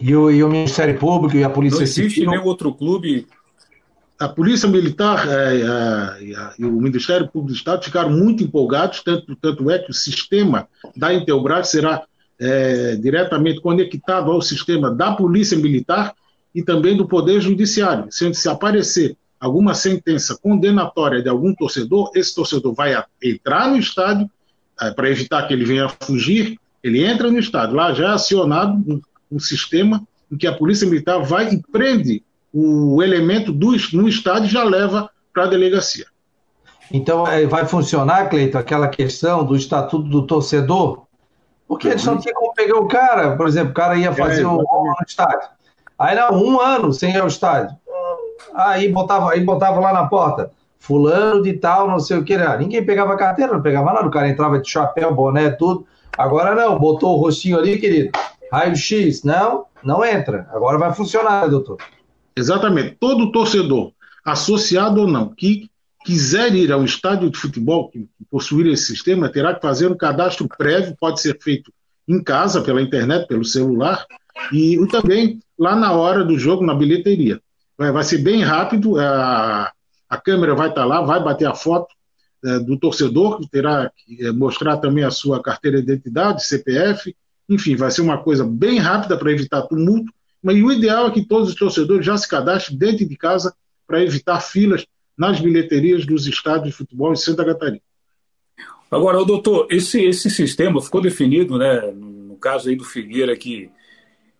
E 0.00 0.14
o, 0.14 0.30
e 0.30 0.42
o, 0.42 0.48
Ministério 0.48 0.98
Público 0.98 1.36
e 1.36 1.44
a 1.44 1.50
Polícia 1.50 1.76
Não 1.76 1.84
existe 1.84 2.14
Civil... 2.14 2.30
nenhum 2.30 2.44
outro 2.44 2.74
clube? 2.74 3.26
A 4.18 4.28
Polícia 4.28 4.68
Militar 4.68 5.26
é, 5.28 5.60
é, 5.60 6.54
e 6.58 6.64
o 6.64 6.72
Ministério 6.72 7.28
Público 7.28 7.52
do 7.52 7.56
Estado 7.56 7.84
ficaram 7.84 8.10
muito 8.10 8.42
empolgados, 8.42 9.02
tanto, 9.02 9.36
tanto 9.36 9.70
é 9.70 9.78
que 9.78 9.90
o 9.90 9.94
sistema 9.94 10.68
da 10.96 11.12
Intelbras 11.12 11.68
será 11.68 12.02
é, 12.38 12.96
diretamente 12.96 13.60
conectado 13.60 14.30
ao 14.30 14.40
sistema 14.40 14.90
da 14.90 15.12
Polícia 15.12 15.56
Militar 15.56 16.14
e 16.54 16.62
também 16.62 16.96
do 16.96 17.06
Poder 17.06 17.40
Judiciário, 17.40 18.06
sendo 18.10 18.34
se 18.34 18.48
aparecer 18.48 19.16
alguma 19.40 19.74
sentença 19.74 20.36
condenatória 20.36 21.22
de 21.22 21.28
algum 21.28 21.54
torcedor, 21.54 22.10
esse 22.14 22.34
torcedor 22.34 22.74
vai 22.74 22.94
entrar 23.22 23.68
no 23.68 23.76
estádio, 23.76 24.30
é, 24.80 24.90
para 24.90 25.10
evitar 25.10 25.46
que 25.46 25.54
ele 25.54 25.64
venha 25.64 25.88
fugir, 25.88 26.58
ele 26.82 27.04
entra 27.04 27.30
no 27.30 27.38
estádio, 27.38 27.76
lá 27.76 27.92
já 27.92 28.10
é 28.10 28.14
acionado 28.14 28.74
um, 28.86 29.00
um 29.32 29.38
sistema 29.38 30.06
em 30.30 30.36
que 30.36 30.46
a 30.46 30.52
Polícia 30.52 30.86
Militar 30.86 31.22
vai 31.22 31.52
e 31.52 31.62
prende 31.70 32.22
o 32.52 33.02
elemento 33.02 33.52
do, 33.52 33.72
no 33.92 34.08
estádio 34.08 34.48
já 34.48 34.64
leva 34.64 35.10
para 35.32 35.44
a 35.44 35.46
delegacia. 35.46 36.06
Então 36.90 37.26
é, 37.26 37.44
vai 37.46 37.66
funcionar, 37.66 38.28
Cleiton, 38.28 38.58
aquela 38.58 38.88
questão 38.88 39.44
do 39.44 39.56
estatuto 39.56 40.08
do 40.08 40.26
torcedor? 40.26 41.04
Porque 41.66 41.88
eles 41.88 42.04
não 42.04 42.18
tinham 42.18 42.34
como 42.34 42.54
pegar 42.54 42.78
o 42.78 42.86
cara, 42.86 43.36
por 43.36 43.48
exemplo, 43.48 43.72
o 43.72 43.74
cara 43.74 43.96
ia 43.96 44.12
fazer 44.12 44.42
é, 44.42 44.46
o 44.46 44.56
no 44.56 44.94
estádio. 45.06 45.48
Aí 45.98 46.14
não, 46.14 46.30
um 46.32 46.60
ano 46.60 46.92
sem 46.92 47.12
ir 47.12 47.20
ao 47.20 47.26
estádio. 47.26 47.76
Aí 48.54 48.88
botava, 48.90 49.32
aí 49.32 49.40
botava 49.40 49.80
lá 49.80 49.92
na 49.92 50.06
porta, 50.06 50.50
fulano 50.78 51.42
de 51.42 51.54
tal, 51.54 51.88
não 51.88 51.98
sei 51.98 52.18
o 52.18 52.24
que. 52.24 52.36
Não. 52.36 52.58
Ninguém 52.58 52.84
pegava 52.84 53.16
carteira, 53.16 53.52
não 53.52 53.62
pegava 53.62 53.92
nada, 53.92 54.06
o 54.06 54.10
cara 54.10 54.28
entrava 54.28 54.58
de 54.58 54.68
chapéu, 54.68 55.14
boné, 55.14 55.50
tudo. 55.50 55.86
Agora 56.16 56.54
não, 56.54 56.78
botou 56.78 57.16
o 57.16 57.20
rostinho 57.20 57.58
ali, 57.58 57.78
querido. 57.78 58.10
Raio 58.50 58.76
X, 58.76 59.22
não, 59.22 59.66
não 59.82 60.04
entra. 60.04 60.48
Agora 60.52 60.78
vai 60.78 60.92
funcionar, 60.94 61.48
doutor. 61.48 61.78
Exatamente. 62.36 62.96
Todo 63.00 63.32
torcedor, 63.32 63.92
associado 64.24 65.02
ou 65.02 65.06
não, 65.06 65.28
que 65.28 65.68
quiser 66.04 66.54
ir 66.54 66.70
ao 66.70 66.84
estádio 66.84 67.28
de 67.28 67.36
futebol, 67.36 67.90
que 67.90 68.08
possuir 68.30 68.68
esse 68.68 68.86
sistema, 68.86 69.28
terá 69.28 69.54
que 69.54 69.60
fazer 69.60 69.90
um 69.90 69.96
cadastro 69.96 70.48
prévio, 70.56 70.96
pode 71.00 71.20
ser 71.20 71.36
feito 71.42 71.72
em 72.06 72.22
casa, 72.22 72.60
pela 72.62 72.80
internet, 72.80 73.26
pelo 73.26 73.44
celular, 73.44 74.06
e, 74.52 74.78
também 74.86 75.40
lá 75.58 75.74
na 75.74 75.92
hora 75.92 76.24
do 76.24 76.38
jogo, 76.38 76.64
na 76.64 76.74
bilheteria. 76.74 77.40
Vai, 77.76 77.92
vai 77.92 78.04
ser 78.04 78.18
bem 78.18 78.42
rápido, 78.42 78.98
a, 78.98 79.72
a 80.08 80.16
câmera 80.16 80.54
vai 80.54 80.68
estar 80.68 80.84
lá, 80.84 81.00
vai 81.02 81.22
bater 81.22 81.46
a 81.46 81.54
foto 81.54 81.94
é, 82.44 82.58
do 82.60 82.78
torcedor, 82.78 83.40
que 83.40 83.48
terá 83.48 83.90
que 83.96 84.26
é, 84.26 84.32
mostrar 84.32 84.78
também 84.78 85.04
a 85.04 85.10
sua 85.10 85.42
carteira 85.42 85.82
de 85.82 85.92
identidade, 85.92 86.44
CPF, 86.44 87.14
enfim, 87.48 87.76
vai 87.76 87.90
ser 87.90 88.00
uma 88.00 88.18
coisa 88.18 88.44
bem 88.44 88.78
rápida 88.78 89.16
para 89.16 89.30
evitar 89.30 89.62
tumulto 89.62 90.12
mas 90.46 90.62
o 90.62 90.70
ideal 90.70 91.08
é 91.08 91.10
que 91.10 91.24
todos 91.26 91.48
os 91.48 91.54
torcedores 91.56 92.06
já 92.06 92.16
se 92.16 92.28
cadastrem 92.28 92.78
dentro 92.78 93.04
de 93.04 93.16
casa 93.16 93.52
para 93.84 94.00
evitar 94.00 94.40
filas 94.40 94.86
nas 95.18 95.40
bilheterias 95.40 96.06
dos 96.06 96.24
estádios 96.28 96.68
de 96.68 96.72
futebol 96.72 97.12
em 97.12 97.16
Santa 97.16 97.44
Catarina. 97.44 97.80
Agora, 98.88 99.24
doutor, 99.24 99.66
esse, 99.70 100.04
esse 100.04 100.30
sistema 100.30 100.80
ficou 100.80 101.00
definido, 101.00 101.58
né, 101.58 101.90
no 101.90 102.36
caso 102.36 102.68
aí 102.68 102.76
do 102.76 102.84
Figueira, 102.84 103.36
que 103.36 103.68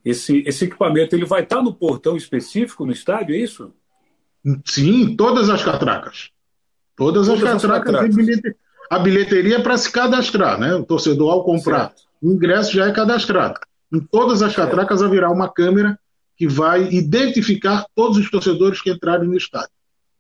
esse, 0.07 0.45
esse 0.47 0.67
equipamento 0.67 1.17
ele 1.17 1.25
vai 1.25 1.43
estar 1.43 1.61
no 1.61 1.75
portão 1.75 2.17
específico 2.17 2.87
no 2.87 2.93
estádio, 2.93 3.35
é 3.35 3.39
isso? 3.39 3.73
Sim, 4.65 5.17
todas 5.17 5.51
as 5.51 5.65
catracas. 5.65 6.31
Todas, 6.97 7.27
todas 7.27 7.43
as 7.43 7.63
catracas. 7.63 7.95
As 7.95 8.17
catracas. 8.17 8.55
A 8.89 8.99
bilheteria 9.01 9.57
é 9.57 9.61
para 9.61 9.77
se 9.77 9.91
cadastrar, 9.91 10.61
né? 10.61 10.77
O 10.77 10.85
torcedor, 10.85 11.33
ao 11.33 11.43
comprar 11.43 11.89
certo. 11.89 12.03
o 12.23 12.33
ingresso, 12.33 12.73
já 12.73 12.87
é 12.87 12.93
cadastrado. 12.93 13.59
Em 13.93 13.99
todas 13.99 14.43
as 14.43 14.55
catracas 14.55 15.03
haverá 15.03 15.29
uma 15.29 15.53
câmera 15.53 15.99
que 16.37 16.47
vai 16.47 16.89
identificar 16.93 17.85
todos 17.93 18.17
os 18.17 18.31
torcedores 18.31 18.81
que 18.81 18.91
entrarem 18.91 19.29
no 19.29 19.37
estádio. 19.37 19.71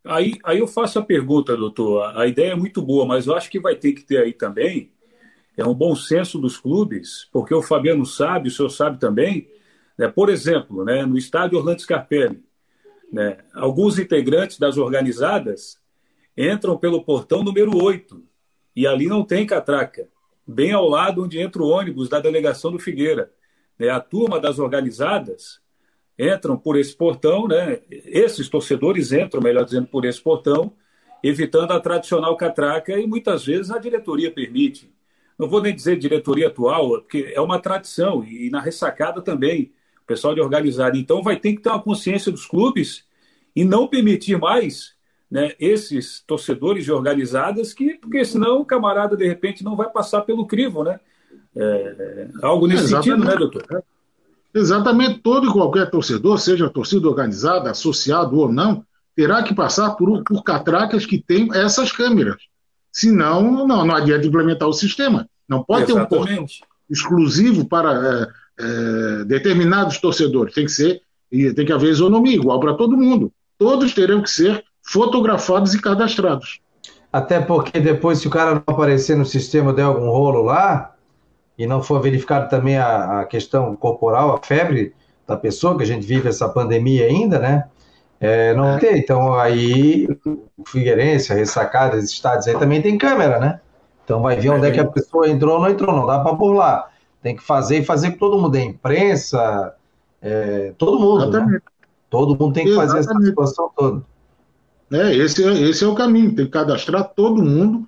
Aí, 0.05 0.37
aí 0.45 0.59
eu 0.59 0.67
faço 0.67 0.99
a 0.99 1.03
pergunta, 1.03 1.57
doutor. 1.57 2.17
A 2.17 2.27
ideia 2.27 2.53
é 2.53 2.57
muito 2.57 2.83
boa, 2.83 3.07
mas 3.07 3.29
eu 3.29 3.37
acho 3.37 3.49
que 3.49 3.61
vai 3.61 3.77
ter 3.77 3.93
que 3.93 4.03
ter 4.03 4.19
aí 4.19 4.33
também 4.33 4.91
é 5.57 5.65
um 5.65 5.75
bom 5.75 5.97
senso 5.97 6.39
dos 6.39 6.59
clubes, 6.59 7.29
porque 7.33 7.55
o 7.55 7.63
Fabiano 7.63 8.05
sabe, 8.05 8.49
o 8.49 8.53
senhor 8.53 8.69
sabe 8.69 9.01
também. 9.01 9.49
Né? 9.99 10.09
Por 10.09 10.29
exemplo, 10.29 10.85
né, 10.85 11.05
no 11.05 11.17
estádio 11.17 11.59
Orlando 11.59 11.83
Scarpelli, 11.83 12.43
né, 13.13 13.39
alguns 13.55 13.99
integrantes 13.99 14.59
das 14.59 14.77
organizadas 14.77 15.79
entram 16.37 16.77
pelo 16.77 17.05
portão 17.05 17.43
número 17.43 17.77
8 17.77 18.23
e 18.75 18.87
ali 18.87 19.07
não 19.07 19.25
tem 19.25 19.47
catraca, 19.47 20.09
bem 20.47 20.73
ao 20.73 20.89
lado 20.89 21.25
onde 21.25 21.39
entra 21.39 21.63
o 21.63 21.69
ônibus 21.69 22.09
da 22.09 22.21
delegação 22.21 22.71
do 22.73 22.79
Figueira 22.79 23.31
né, 23.79 23.91
a 23.91 24.01
turma 24.01 24.41
das 24.41 24.59
organizadas 24.59 25.61
entram 26.19 26.57
por 26.57 26.79
esse 26.79 26.97
portão, 26.97 27.47
né, 27.47 27.81
esses 27.91 28.49
torcedores 28.49 29.13
entram, 29.13 29.43
melhor 29.43 29.65
dizendo, 29.65 29.87
por 29.87 30.05
esse 30.05 30.21
portão, 30.21 30.73
evitando 31.23 31.73
a 31.73 31.81
tradicional 31.81 32.37
catraca 32.37 32.99
e 32.99 33.07
muitas 33.07 33.45
vezes 33.45 33.71
a 33.71 33.79
diretoria 33.79 34.31
permite. 34.31 34.91
Não 35.39 35.49
vou 35.49 35.61
nem 35.61 35.75
dizer 35.75 35.99
diretoria 35.99 36.49
atual, 36.49 37.03
porque 37.03 37.33
é 37.35 37.41
uma 37.41 37.59
tradição 37.59 38.25
e 38.25 38.49
na 38.49 38.61
ressacada 38.61 39.21
também, 39.21 39.73
pessoal 40.07 40.35
de 40.35 40.41
organizada. 40.41 40.97
Então 40.97 41.23
vai 41.23 41.37
ter 41.37 41.55
que 41.55 41.63
ter 41.63 41.69
uma 41.69 41.83
consciência 41.83 42.31
dos 42.31 42.47
clubes 42.47 43.05
e 43.55 43.65
não 43.65 43.87
permitir 43.89 44.39
mais 44.39 44.95
né, 45.31 45.53
esses 45.59 46.23
torcedores 46.27 46.85
de 46.85 46.93
organizadas 46.93 47.73
que, 47.73 47.95
porque 47.95 48.25
senão 48.25 48.61
o 48.61 48.65
camarada 48.65 49.17
de 49.17 49.27
repente 49.27 49.65
não 49.65 49.75
vai 49.75 49.91
passar 49.91 50.23
pelo 50.23 50.47
crivo, 50.47 50.85
né? 50.85 51.01
É, 51.55 52.29
algo 52.43 52.67
nesse 52.67 52.85
Exatamente. 52.85 53.11
sentido, 53.11 53.31
né, 53.31 53.37
doutor? 53.37 53.85
Exatamente, 54.55 55.21
todo 55.21 55.49
e 55.49 55.53
qualquer 55.53 55.91
torcedor, 55.91 56.39
seja 56.39 56.71
torcida 56.71 57.09
organizada, 57.09 57.71
associado 57.71 58.39
ou 58.39 58.51
não, 58.51 58.85
terá 59.15 59.43
que 59.43 59.55
passar 59.55 59.91
por, 59.97 60.23
por 60.23 60.43
catracas 60.43 61.05
que 61.05 61.19
têm 61.19 61.49
essas 61.53 61.91
câmeras. 61.93 62.37
Senão, 62.93 63.67
não, 63.67 63.85
não 63.85 63.95
adianta 63.95 64.27
implementar 64.27 64.69
o 64.69 64.73
sistema. 64.73 65.29
Não 65.49 65.63
pode 65.63 65.91
Exatamente. 65.91 66.09
ter 66.09 66.17
um 66.17 66.19
portão 66.19 66.47
exclusivo 66.89 67.67
para 67.67 68.29
é, 68.59 69.21
é, 69.21 69.25
determinados 69.25 69.99
torcedores. 69.99 70.55
Tem 70.55 70.65
que 70.65 70.73
ser, 70.73 71.03
tem 71.31 71.67
que 71.67 71.73
haver 71.73 71.91
isonomia, 71.91 72.37
igual 72.37 72.61
para 72.61 72.75
todo 72.75 72.97
mundo. 72.97 73.33
Todos 73.59 73.95
terão 73.95 74.23
que 74.23 74.31
ser 74.31 74.65
fotografados 74.83 75.75
e 75.75 75.81
cadastrados. 75.81 76.61
Até 77.13 77.41
porque 77.41 77.81
depois, 77.81 78.19
se 78.19 78.29
o 78.29 78.31
cara 78.31 78.55
não 78.55 78.63
aparecer 78.67 79.17
no 79.17 79.25
sistema, 79.25 79.73
der 79.73 79.83
algum 79.83 80.09
rolo 80.11 80.43
lá, 80.43 80.95
e 81.59 81.67
não 81.67 81.83
for 81.83 82.01
verificado 82.01 82.49
também 82.51 82.77
a, 82.77 83.21
a, 83.21 83.25
questão 83.25 83.75
corporal, 83.75 84.35
a 84.35 84.47
febre 84.47 84.95
da 85.27 85.37
pessoa, 85.37 85.77
que 85.77 85.83
a 85.83 85.87
gente 85.87 86.07
vive 86.07 86.29
essa 86.29 86.49
pandemia 86.49 87.07
ainda, 87.07 87.39
né? 87.39 87.65
É, 88.21 88.55
não 88.55 88.71
é. 88.71 88.79
tem. 88.79 88.99
Então, 88.99 89.35
aí, 89.35 90.07
o 90.27 90.65
Figueirense, 90.67 91.33
a 91.33 91.37
ressacada, 91.37 91.97
esses 91.97 92.11
estádios 92.11 92.47
aí 92.49 92.59
também 92.59 92.83
tem 92.83 92.99
câmera, 92.99 93.39
né? 93.39 93.61
Então, 94.05 94.23
vai 94.23 94.37
ver 94.37 94.51
onde 94.51 94.67
é 94.67 94.71
que 94.71 94.81
a 94.81 94.85
é. 94.85 94.87
pessoa 94.87 95.29
entrou 95.29 95.55
ou 95.55 95.61
não 95.61 95.71
entrou, 95.71 95.95
não 95.95 96.07
dá 96.07 96.21
para 96.21 96.37
lá. 96.53 96.89
Tem 97.27 97.35
que 97.35 97.43
fazer 97.43 97.79
e 97.79 97.85
fazer 97.85 98.13
com 98.13 98.19
todo 98.19 98.41
mundo, 98.41 98.55
a 98.55 98.61
imprensa, 98.61 99.75
é, 100.23 100.73
todo 100.79 101.01
mundo. 101.01 101.29
Né? 101.29 101.61
Todo 102.09 102.39
mundo 102.39 102.53
tem 102.53 102.65
que 102.65 102.71
Exatamente. 102.71 103.05
fazer 103.05 103.11
essa 103.11 103.27
situação 103.27 103.71
toda. 103.77 104.05
É, 104.93 105.13
esse, 105.13 105.43
é, 105.43 105.63
esse 105.63 105.83
é 105.83 105.89
o 105.89 105.95
caminho, 105.97 106.37
tem 106.37 106.45
que 106.45 106.53
cadastrar 106.53 107.03
todo 107.17 107.43
mundo 107.43 107.85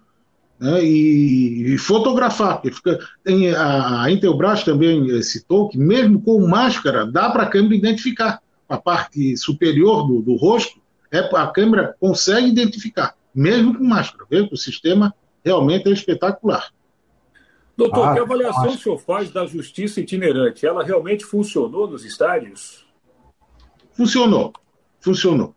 né, 0.58 0.82
e, 0.82 1.72
e, 1.72 1.78
fotografar. 1.78 2.60
Fica, 2.62 2.98
tem, 3.22 3.54
a, 3.54 4.02
a 4.02 4.10
Intelbras 4.10 4.64
também 4.64 5.08
eh, 5.16 5.22
citou 5.22 5.68
que, 5.68 5.78
mesmo 5.78 6.20
com 6.20 6.44
máscara, 6.44 7.06
dá 7.06 7.30
para 7.30 7.44
a 7.44 7.48
câmera 7.48 7.76
identificar. 7.76 8.42
A 8.68 8.76
parte 8.76 9.36
superior 9.36 10.04
do, 10.08 10.20
do 10.20 10.34
rosto, 10.34 10.80
é, 11.12 11.20
a 11.20 11.46
câmera 11.46 11.94
consegue 12.00 12.48
identificar, 12.48 13.14
mesmo 13.32 13.78
com 13.78 13.84
máscara. 13.84 14.24
Vê? 14.28 14.48
O 14.50 14.56
sistema 14.56 15.14
realmente 15.44 15.88
é 15.88 15.92
espetacular. 15.92 16.72
Doutor, 17.78 18.08
ah, 18.08 18.12
que 18.12 18.18
avaliação 18.18 18.64
acho... 18.64 18.74
o 18.74 18.78
senhor 18.78 18.98
faz 18.98 19.30
da 19.30 19.46
justiça 19.46 20.00
itinerante? 20.00 20.66
Ela 20.66 20.82
realmente 20.82 21.24
funcionou 21.24 21.88
nos 21.88 22.04
estádios? 22.04 22.84
Funcionou, 23.92 24.52
funcionou. 24.98 25.54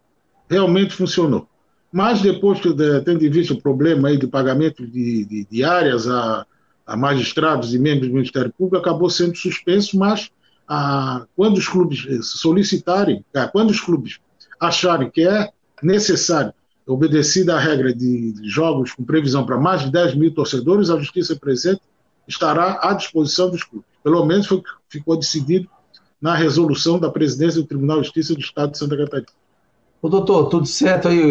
Realmente 0.48 0.94
funcionou. 0.94 1.48
Mas 1.92 2.22
depois, 2.22 2.60
tendo 2.60 3.26
em 3.26 3.30
vista 3.30 3.56
o 3.56 3.62
problema 3.62 4.10
aí 4.10 4.18
de 4.18 4.28
pagamento 4.28 4.86
de, 4.86 5.26
de 5.26 5.48
diárias 5.50 6.08
a, 6.08 6.46
a, 6.86 6.96
magistrados 6.96 7.74
e 7.74 7.80
membros 7.80 8.10
do 8.10 8.14
Ministério 8.14 8.54
Público, 8.56 8.78
acabou 8.78 9.10
sendo 9.10 9.36
suspenso, 9.36 9.98
mas 9.98 10.30
a, 10.68 11.26
quando 11.36 11.58
os 11.58 11.68
clubes 11.68 12.06
solicitarem, 12.24 13.26
a, 13.34 13.48
quando 13.48 13.72
os 13.72 13.82
clubes 13.82 14.20
acharem 14.60 15.10
que 15.10 15.28
é 15.28 15.50
necessário, 15.82 16.54
obedecida 16.86 17.56
a 17.56 17.60
regra 17.60 17.92
de, 17.92 18.34
de 18.34 18.48
jogos 18.48 18.94
com 18.94 19.04
previsão 19.04 19.44
para 19.44 19.58
mais 19.58 19.82
de 19.82 19.92
10 19.92 20.14
mil 20.14 20.32
torcedores, 20.32 20.92
a 20.92 21.00
Justiça 21.00 21.36
presente 21.36 21.82
estará 22.32 22.80
à 22.82 22.94
disposição 22.94 23.50
dos 23.50 23.64
clubes. 23.64 23.88
Pelo 24.04 24.26
menos 24.26 24.48
foi, 24.48 24.62
ficou 24.90 25.18
decidido 25.18 25.70
na 26.22 26.36
resolução 26.36 27.00
da 27.00 27.10
presidência 27.10 27.62
do 27.62 27.68
Tribunal 27.68 27.98
de 27.98 28.06
Justiça 28.06 28.34
do 28.34 28.40
Estado 28.40 28.72
de 28.72 28.78
Santa 28.78 28.98
Catarina. 28.98 29.28
O 30.02 30.10
doutor, 30.10 30.50
tudo 30.50 30.66
certo 30.66 31.08
aí, 31.08 31.22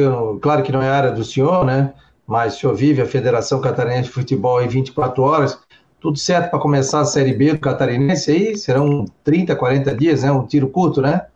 claro 0.41 0.63
que 0.63 0.71
não 0.71 0.83
é 0.83 0.89
área 0.89 1.11
do 1.11 1.25
senhor, 1.25 1.65
né? 1.65 1.93
mas 2.31 2.55
o 2.55 2.61
senhor 2.61 2.77
vive 2.77 3.03
a 3.03 3.07
Federação 3.07 3.61
Catarinense 3.61 4.05
de 4.05 4.15
Futebol 4.15 4.63
em 4.63 4.69
24 4.69 5.21
horas. 5.21 5.59
Tudo 6.01 6.17
certo 6.17 6.49
para 6.49 6.61
começar 6.61 7.01
a 7.01 7.05
Série 7.05 7.33
B 7.33 7.55
do 7.55 7.59
Catarinense 7.59 8.31
aí? 8.31 8.57
Serão 8.57 9.05
30, 9.25 9.57
40 9.57 9.97
dias, 9.97 10.23
né? 10.23 10.31
Um 10.31 10.47
tiro 10.47 10.69
curto, 10.69 11.03
né? 11.03 11.27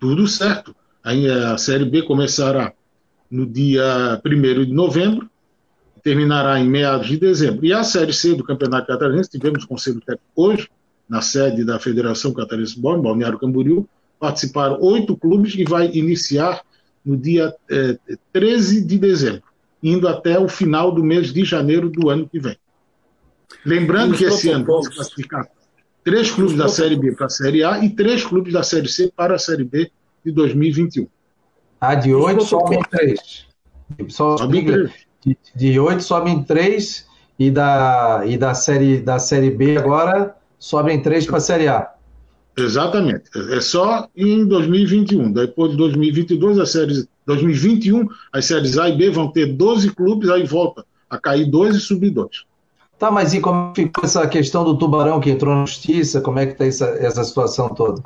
Tudo 0.00 0.26
certo. 0.26 0.74
Aí 1.04 1.30
a 1.30 1.56
Série 1.56 1.84
B 1.84 2.02
começará 2.02 2.72
no 3.30 3.46
dia 3.46 4.20
1 4.26 4.64
de 4.64 4.72
novembro, 4.72 5.30
terminará 6.02 6.58
em 6.58 6.68
meados 6.68 7.06
de 7.06 7.16
dezembro. 7.16 7.64
E 7.64 7.72
a 7.72 7.84
Série 7.84 8.12
C 8.12 8.34
do 8.34 8.44
Campeonato 8.44 8.86
Catarinense, 8.86 9.30
tivemos 9.30 9.64
conselho 9.64 10.00
técnico 10.00 10.24
hoje, 10.34 10.68
na 11.08 11.20
sede 11.20 11.64
da 11.64 11.78
Federação 11.78 12.32
Catarinense 12.32 12.74
de 12.74 12.80
Bola, 12.80 12.98
em 12.98 13.02
Balneário 13.02 13.38
Camboriú, 13.38 13.88
participaram 14.18 14.80
oito 14.80 15.16
clubes 15.16 15.54
e 15.54 15.64
vai 15.64 15.90
iniciar 15.92 16.62
no 17.04 17.16
dia 17.16 17.54
eh, 17.68 17.98
13 18.32 18.84
de 18.84 18.98
dezembro, 18.98 19.42
indo 19.82 20.06
até 20.06 20.38
o 20.38 20.48
final 20.48 20.92
do 20.92 21.02
mês 21.02 21.32
de 21.32 21.44
janeiro 21.44 21.90
do 21.90 22.08
ano 22.08 22.28
que 22.28 22.38
vem. 22.38 22.56
Lembrando 23.64 24.16
que 24.16 24.24
esse 24.24 24.48
ano 24.48 24.64
vão 24.64 24.82
se 24.82 24.90
classificar 24.90 25.48
três 26.04 26.30
clubes 26.30 26.56
da 26.56 26.68
Série 26.68 26.96
B 26.96 27.12
para 27.12 27.26
a 27.26 27.30
Série 27.30 27.64
A 27.64 27.84
e 27.84 27.90
três 27.90 28.24
clubes 28.24 28.52
da 28.52 28.62
Série 28.62 28.88
C 28.88 29.12
para 29.14 29.34
a 29.34 29.38
Série 29.38 29.64
B 29.64 29.90
de 30.24 30.32
2021. 30.32 31.06
Ah, 31.80 31.94
de 31.94 32.14
oito 32.14 32.44
sobem 32.44 32.80
três. 32.90 33.46
Só, 34.08 34.36
sobe 34.36 34.64
três. 34.64 34.92
De, 35.24 35.36
de 35.54 35.80
oito 35.80 36.02
sobem 36.02 36.42
três 36.42 37.06
e 37.38 37.50
da, 37.50 38.22
e 38.26 38.36
da, 38.36 38.54
série, 38.54 39.00
da 39.00 39.18
Série 39.18 39.50
B 39.50 39.76
agora 39.78 40.34
sobem 40.58 41.00
três 41.00 41.26
para 41.26 41.38
a 41.38 41.40
Série 41.40 41.68
A. 41.68 41.90
Exatamente. 42.56 43.24
É 43.50 43.60
só 43.60 44.08
em 44.16 44.44
2021. 44.46 45.32
Depois 45.32 45.70
de 45.70 45.76
2022, 45.78 46.58
as 46.58 46.70
séries 46.70 47.08
2021, 47.26 48.06
as 48.32 48.44
séries 48.44 48.78
A 48.78 48.88
e 48.88 48.96
B 48.96 49.10
vão 49.10 49.28
ter 49.28 49.46
12 49.46 49.90
clubes, 49.94 50.28
aí 50.28 50.44
volta 50.44 50.84
a 51.08 51.18
cair 51.18 51.46
dois 51.46 51.76
e 51.76 51.80
subir 51.80 52.10
dois. 52.10 52.44
Tá, 52.98 53.10
mas 53.10 53.34
e 53.34 53.40
como 53.40 53.72
ficou 53.74 54.04
essa 54.04 54.26
questão 54.28 54.64
do 54.64 54.78
Tubarão 54.78 55.18
que 55.18 55.30
entrou 55.30 55.54
na 55.54 55.66
justiça? 55.66 56.20
Como 56.20 56.38
é 56.38 56.46
que 56.46 56.52
está 56.52 56.66
essa, 56.66 56.86
essa 57.04 57.24
situação 57.24 57.68
toda? 57.70 58.02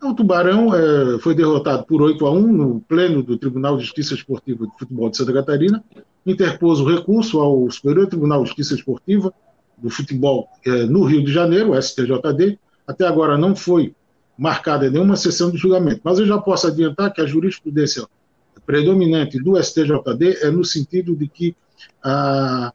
O 0.00 0.14
Tubarão 0.14 0.74
é, 0.74 1.18
foi 1.18 1.34
derrotado 1.34 1.84
por 1.84 2.00
8 2.00 2.24
a 2.24 2.30
1 2.30 2.52
no 2.52 2.80
pleno 2.80 3.22
do 3.22 3.36
Tribunal 3.36 3.76
de 3.76 3.84
Justiça 3.84 4.14
Esportiva 4.14 4.64
de 4.64 4.72
Futebol 4.78 5.10
de 5.10 5.16
Santa 5.16 5.32
Catarina, 5.32 5.82
interpôs 6.24 6.80
o 6.80 6.88
recurso 6.88 7.40
ao 7.40 7.68
Superior 7.70 8.06
Tribunal 8.06 8.42
de 8.42 8.48
Justiça 8.48 8.74
Esportiva 8.74 9.32
do 9.76 9.90
Futebol 9.90 10.48
é, 10.64 10.84
no 10.84 11.02
Rio 11.04 11.24
de 11.24 11.32
Janeiro, 11.32 11.72
o 11.72 11.82
STJD. 11.82 12.58
Até 12.86 13.06
agora 13.06 13.36
não 13.36 13.56
foi 13.56 13.94
marcada 14.38 14.88
nenhuma 14.88 15.16
sessão 15.16 15.50
de 15.50 15.58
julgamento, 15.58 16.00
mas 16.04 16.20
eu 16.20 16.26
já 16.26 16.38
posso 16.38 16.68
adiantar 16.68 17.12
que 17.12 17.20
a 17.20 17.26
jurisprudência 17.26 18.06
predominante 18.64 19.42
do 19.42 19.60
STJD 19.60 20.38
é 20.42 20.50
no 20.50 20.64
sentido 20.64 21.16
de 21.16 21.26
que 21.26 21.56
a, 22.02 22.72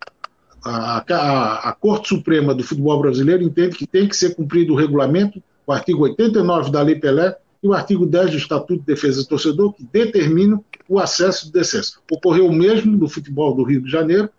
a, 0.64 1.04
a, 1.10 1.70
a, 1.70 1.72
Corte 1.74 2.10
Suprema 2.10 2.54
do 2.54 2.64
Futebol 2.64 3.00
Brasileiro 3.00 3.44
entende 3.44 3.78
que 3.78 3.88
tem 3.88 4.08
que 4.08 4.16
ser 4.16 4.36
cumprido 4.36 4.74
o 4.74 4.76
regulamento, 4.76 5.42
o 5.66 5.72
artigo 5.72 6.04
89 6.04 6.72
da 6.72 6.82
Lei 6.82 6.96
Pelé 6.96 7.38
e 7.62 7.68
o 7.68 7.74
artigo 7.74 8.06
10 8.06 8.32
do 8.32 8.38
Estatuto 8.38 8.80
de 8.80 8.86
Defesa 8.86 9.22
do 9.22 9.28
Torcedor, 9.28 9.74
que 9.74 9.84
determinam 9.86 10.64
o 10.88 11.00
acesso 11.00 11.48
e 11.48 11.52
descenso. 11.52 12.02
Ocorreu 12.12 12.48
o 12.48 12.54
mesmo 12.54 12.98
no 12.98 13.08
futebol 13.08 13.56
do 13.56 13.64
Rio 13.64 13.82
de 13.82 13.90
Janeiro, 13.90 14.30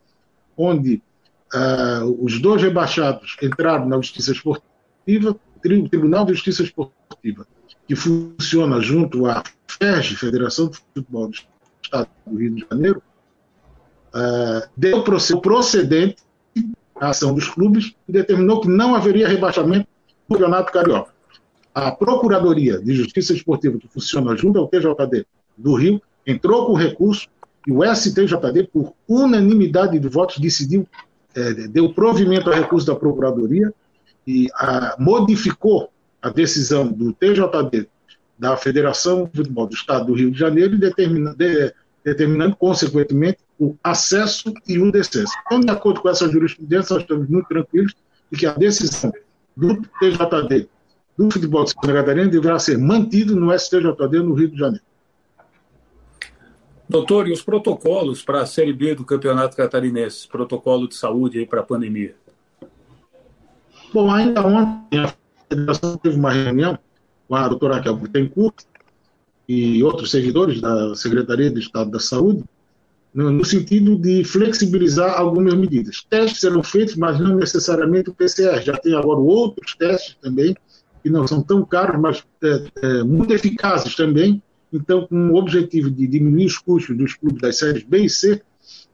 onde 0.56 1.02
uh, 1.54 2.24
os 2.24 2.38
dois 2.38 2.60
rebaixados 2.60 3.36
entraram 3.42 3.88
na 3.88 3.96
Justiça 3.96 4.32
Esportiva, 4.32 5.30
o 5.30 5.88
Tribunal 5.88 6.26
de 6.26 6.34
Justiça 6.34 6.62
Esportiva, 6.62 7.46
que 7.88 7.96
funciona 7.96 8.80
junto 8.80 9.26
à 9.26 9.42
FERJ, 9.66 10.16
Federação 10.16 10.68
de 10.68 10.76
Futebol 10.76 11.28
do 11.28 11.34
Estado 11.82 12.08
do 12.26 12.38
Rio 12.38 12.54
de 12.54 12.66
Janeiro, 12.70 13.02
uh, 14.14 14.68
deu 14.76 15.02
procedente 15.40 16.22
à 17.00 17.08
ação 17.08 17.34
dos 17.34 17.48
clubes 17.48 17.94
e 18.06 18.12
determinou 18.12 18.60
que 18.60 18.68
não 18.68 18.94
haveria 18.94 19.26
rebaixamento 19.26 19.88
do 20.28 20.34
Campeonato 20.34 20.72
Carioca. 20.72 21.13
A 21.74 21.90
Procuradoria 21.90 22.78
de 22.78 22.94
Justiça 22.94 23.32
Esportiva, 23.32 23.78
que 23.78 23.88
funciona 23.88 24.36
junto 24.36 24.60
ao 24.60 24.68
TJD 24.68 25.26
do 25.56 25.74
Rio, 25.74 26.00
entrou 26.24 26.66
com 26.66 26.74
recurso 26.74 27.28
e 27.66 27.72
o 27.72 27.82
STJD, 27.82 28.68
por 28.72 28.92
unanimidade 29.08 29.98
de 29.98 30.08
votos, 30.08 30.38
decidiu, 30.38 30.86
é, 31.34 31.52
deu 31.68 31.92
provimento 31.92 32.48
ao 32.48 32.54
recurso 32.54 32.86
da 32.86 32.94
Procuradoria 32.94 33.72
e 34.26 34.48
a, 34.54 34.94
modificou 35.00 35.90
a 36.22 36.28
decisão 36.28 36.86
do 36.86 37.12
TJD 37.12 37.88
da 38.38 38.56
Federação 38.56 39.24
de 39.24 39.38
Futebol 39.38 39.66
do 39.66 39.74
Estado 39.74 40.06
do 40.06 40.14
Rio 40.14 40.30
de 40.30 40.38
Janeiro, 40.38 40.78
determina, 40.78 41.34
de, 41.34 41.72
determinando, 42.04 42.54
consequentemente, 42.54 43.38
o 43.58 43.76
acesso 43.82 44.52
e 44.68 44.78
o 44.78 44.92
descenso. 44.92 45.32
Então, 45.46 45.60
de 45.60 45.70
acordo 45.70 46.00
com 46.00 46.08
essa 46.08 46.28
jurisprudência, 46.28 46.94
nós 46.94 47.02
estamos 47.02 47.28
muito 47.28 47.48
tranquilos 47.48 47.94
de 48.30 48.38
que 48.38 48.46
a 48.46 48.52
decisão 48.52 49.12
do 49.56 49.82
TJD 50.00 50.68
do 51.16 51.30
futebol 51.30 51.64
de 51.64 51.70
Santa 51.70 51.92
Catarina 51.92 52.28
deverá 52.28 52.58
ser 52.58 52.78
mantido 52.78 53.36
no 53.36 53.56
STJD 53.56 54.22
no 54.22 54.34
Rio 54.34 54.48
de 54.48 54.58
Janeiro. 54.58 54.84
Doutor, 56.88 57.28
e 57.28 57.32
os 57.32 57.42
protocolos 57.42 58.22
para 58.22 58.42
a 58.42 58.46
Série 58.46 58.72
B 58.72 58.94
do 58.94 59.04
Campeonato 59.04 59.56
Catarinense? 59.56 60.28
Protocolo 60.28 60.86
de 60.86 60.94
saúde 60.94 61.46
para 61.46 61.60
a 61.60 61.64
pandemia? 61.64 62.14
Bom, 63.92 64.10
ainda 64.10 64.46
ontem 64.46 64.98
a 64.98 65.14
federação 65.48 65.96
teve 65.96 66.16
uma 66.16 66.32
reunião 66.32 66.78
com 67.26 67.34
a 67.34 67.48
doutora 67.48 67.76
Raquel 67.76 67.96
Bittencourt 67.96 68.64
e 69.48 69.82
outros 69.82 70.10
servidores 70.10 70.60
da 70.60 70.94
Secretaria 70.94 71.50
de 71.50 71.60
Estado 71.60 71.90
da 71.90 72.00
Saúde, 72.00 72.44
no, 73.14 73.30
no, 73.30 73.44
sentido 73.44 73.96
de 73.96 74.24
flexibilizar 74.24 75.18
algumas 75.18 75.54
medidas. 75.54 76.04
Testes 76.10 76.40
serão 76.40 76.62
feitos, 76.62 76.96
mas 76.96 77.20
não 77.20 77.36
necessariamente 77.36 78.10
o 78.10 78.14
PCR. 78.14 78.60
Já 78.60 78.76
tem 78.76 78.94
agora 78.94 79.20
outros 79.20 79.74
testes 79.76 80.16
também, 80.20 80.56
que 81.04 81.10
não 81.10 81.28
são 81.28 81.42
tão 81.42 81.62
caros, 81.62 82.00
mas 82.00 82.24
é, 82.42 82.64
é, 82.82 83.02
muito 83.04 83.30
eficazes 83.34 83.94
também. 83.94 84.42
Então, 84.72 85.06
com 85.06 85.28
o 85.28 85.36
objetivo 85.36 85.90
de 85.90 86.06
diminuir 86.06 86.46
os 86.46 86.56
custos 86.56 86.96
dos 86.96 87.12
clubes 87.12 87.42
das 87.42 87.58
séries 87.58 87.82
B 87.82 88.06
e 88.06 88.10
C 88.10 88.40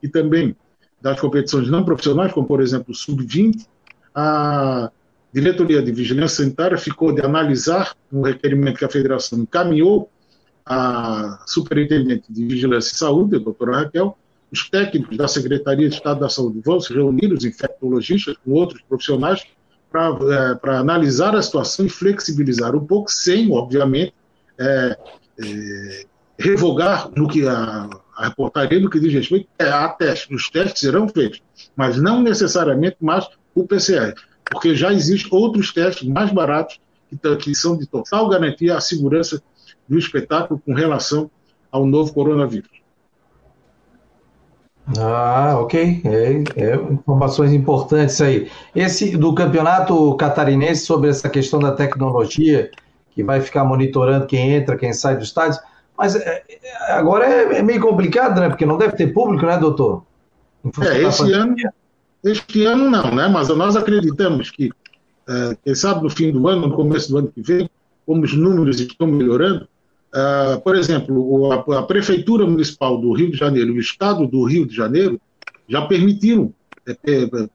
e 0.03 0.09
também 0.09 0.53
das 1.01 1.19
competições 1.21 1.69
não 1.69 1.85
profissionais, 1.85 2.33
como 2.33 2.45
por 2.45 2.61
exemplo 2.61 2.91
o 2.91 2.93
Sub-20, 2.93 3.65
a 4.13 4.91
diretoria 5.33 5.81
de 5.81 5.89
vigilância 5.93 6.43
sanitária 6.43 6.77
ficou 6.77 7.13
de 7.13 7.21
analisar 7.21 7.95
um 8.11 8.21
requerimento 8.21 8.77
que 8.77 8.85
a 8.85 8.89
federação 8.89 9.39
encaminhou 9.39 10.09
à 10.65 11.41
superintendente 11.47 12.25
de 12.29 12.45
vigilância 12.45 12.93
e 12.93 12.97
saúde, 12.97 13.37
a 13.37 13.39
doutora 13.39 13.77
Raquel, 13.77 14.17
os 14.51 14.69
técnicos 14.69 15.15
da 15.15 15.29
Secretaria 15.29 15.87
de 15.87 15.95
Estado 15.95 16.19
da 16.19 16.27
Saúde 16.27 16.59
vão 16.59 16.81
se 16.81 16.93
reunir, 16.93 17.31
os 17.31 17.45
infectologistas, 17.45 18.35
com 18.43 18.51
outros 18.51 18.81
profissionais, 18.81 19.47
para 19.91 20.73
é, 20.73 20.77
analisar 20.77 21.35
a 21.35 21.41
situação 21.41 21.85
e 21.85 21.89
flexibilizar 21.89 22.75
um 22.75 22.85
pouco, 22.85 23.11
sem, 23.11 23.51
obviamente, 23.51 24.13
é, 24.57 24.97
é, 25.39 26.05
revogar 26.39 27.09
no 27.15 27.27
que 27.27 27.47
a, 27.47 27.89
a 28.15 28.27
reportaria 28.27 28.79
no 28.79 28.89
que 28.89 28.99
diz 28.99 29.13
respeito 29.13 29.47
é, 29.59 29.69
a 29.69 29.89
testes. 29.89 30.29
Os 30.31 30.49
testes 30.49 30.79
serão 30.79 31.07
feitos, 31.07 31.41
mas 31.75 31.97
não 31.97 32.21
necessariamente 32.21 32.97
mais 33.01 33.27
o 33.53 33.67
PCR, 33.67 34.13
porque 34.49 34.75
já 34.75 34.93
existem 34.93 35.29
outros 35.31 35.73
testes 35.73 36.07
mais 36.07 36.31
baratos 36.31 36.79
que, 37.09 37.35
que 37.37 37.53
são 37.53 37.77
de 37.77 37.85
total 37.85 38.29
garantia 38.29 38.77
à 38.77 38.81
segurança 38.81 39.41
do 39.87 39.97
espetáculo 39.97 40.61
com 40.65 40.73
relação 40.73 41.29
ao 41.69 41.85
novo 41.85 42.13
coronavírus. 42.13 42.80
Ah, 44.99 45.57
ok. 45.59 46.01
É, 46.03 46.43
é, 46.61 46.75
informações 46.75 47.53
importantes 47.53 48.19
aí. 48.21 48.49
Esse 48.75 49.15
do 49.17 49.33
campeonato 49.33 50.15
catarinense 50.15 50.85
sobre 50.85 51.09
essa 51.09 51.29
questão 51.29 51.59
da 51.59 51.71
tecnologia, 51.71 52.71
que 53.11 53.23
vai 53.23 53.41
ficar 53.41 53.63
monitorando 53.63 54.25
quem 54.25 54.53
entra, 54.53 54.77
quem 54.77 54.93
sai 54.93 55.17
do 55.17 55.23
estádio. 55.23 55.59
Mas 55.97 56.15
é, 56.15 56.43
é 56.49 56.93
agora 56.93 57.25
é, 57.25 57.59
é, 57.59 57.61
meio 57.61 57.81
complicado, 57.81 58.39
né? 58.39 58.49
Porque 58.49 58.65
não 58.65 58.77
deve 58.77 58.95
ter 58.95 59.13
público, 59.13 59.45
né, 59.45 59.57
doutor? 59.57 60.03
É, 60.81 61.03
esse 61.03 61.31
ano, 61.31 61.55
este 62.23 62.65
ano 62.65 62.89
não, 62.89 63.13
né? 63.13 63.27
Mas 63.27 63.49
nós 63.49 63.75
acreditamos 63.75 64.49
que, 64.49 64.71
é, 65.27 65.57
quem 65.63 65.75
sabe 65.75 66.03
no 66.03 66.09
fim 66.09 66.31
do 66.31 66.47
ano, 66.47 66.67
no 66.67 66.75
começo 66.75 67.09
do 67.11 67.17
ano 67.17 67.27
que 67.27 67.41
vem, 67.41 67.69
como 68.05 68.23
os 68.23 68.33
números 68.33 68.79
estão 68.79 69.07
melhorando, 69.07 69.67
uh, 70.13 70.59
por 70.61 70.75
exemplo, 70.75 71.51
a, 71.51 71.79
a, 71.79 71.83
Prefeitura 71.83 72.45
Municipal 72.45 72.97
do 72.99 73.13
Rio 73.13 73.31
de 73.31 73.37
Janeiro 73.37 73.71
e 73.71 73.77
o 73.77 73.81
Estado 73.81 74.27
do 74.27 74.43
Rio 74.43 74.65
de 74.65 74.75
Janeiro 74.75 75.19
já 75.67 75.81
permitiram, 75.83 76.53
é, 76.87 76.91
é, 76.91 77.23
é, 77.23 77.49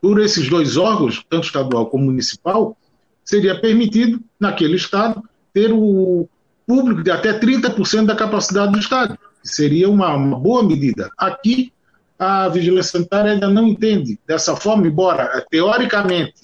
por 0.00 0.20
esses 0.20 0.48
dois 0.48 0.76
órgãos, 0.76 1.24
tanto 1.28 1.46
estadual 1.46 1.86
como 1.86 2.06
municipal, 2.06 2.76
seria 3.24 3.58
permitido, 3.60 4.20
naquele 4.38 4.76
Estado, 4.76 5.22
ter 5.52 5.72
o 5.72 6.28
público 6.66 7.02
de 7.02 7.10
até 7.10 7.38
30% 7.38 8.06
da 8.06 8.16
capacidade 8.16 8.72
do 8.72 8.78
Estado, 8.78 9.18
seria 9.42 9.88
uma, 9.88 10.14
uma 10.14 10.38
boa 10.38 10.62
medida. 10.62 11.10
Aqui, 11.18 11.72
a 12.18 12.48
vigilância 12.48 12.92
sanitária 12.92 13.32
ainda 13.32 13.48
não 13.48 13.68
entende 13.68 14.18
dessa 14.26 14.56
forma, 14.56 14.86
embora 14.86 15.44
teoricamente 15.50 16.34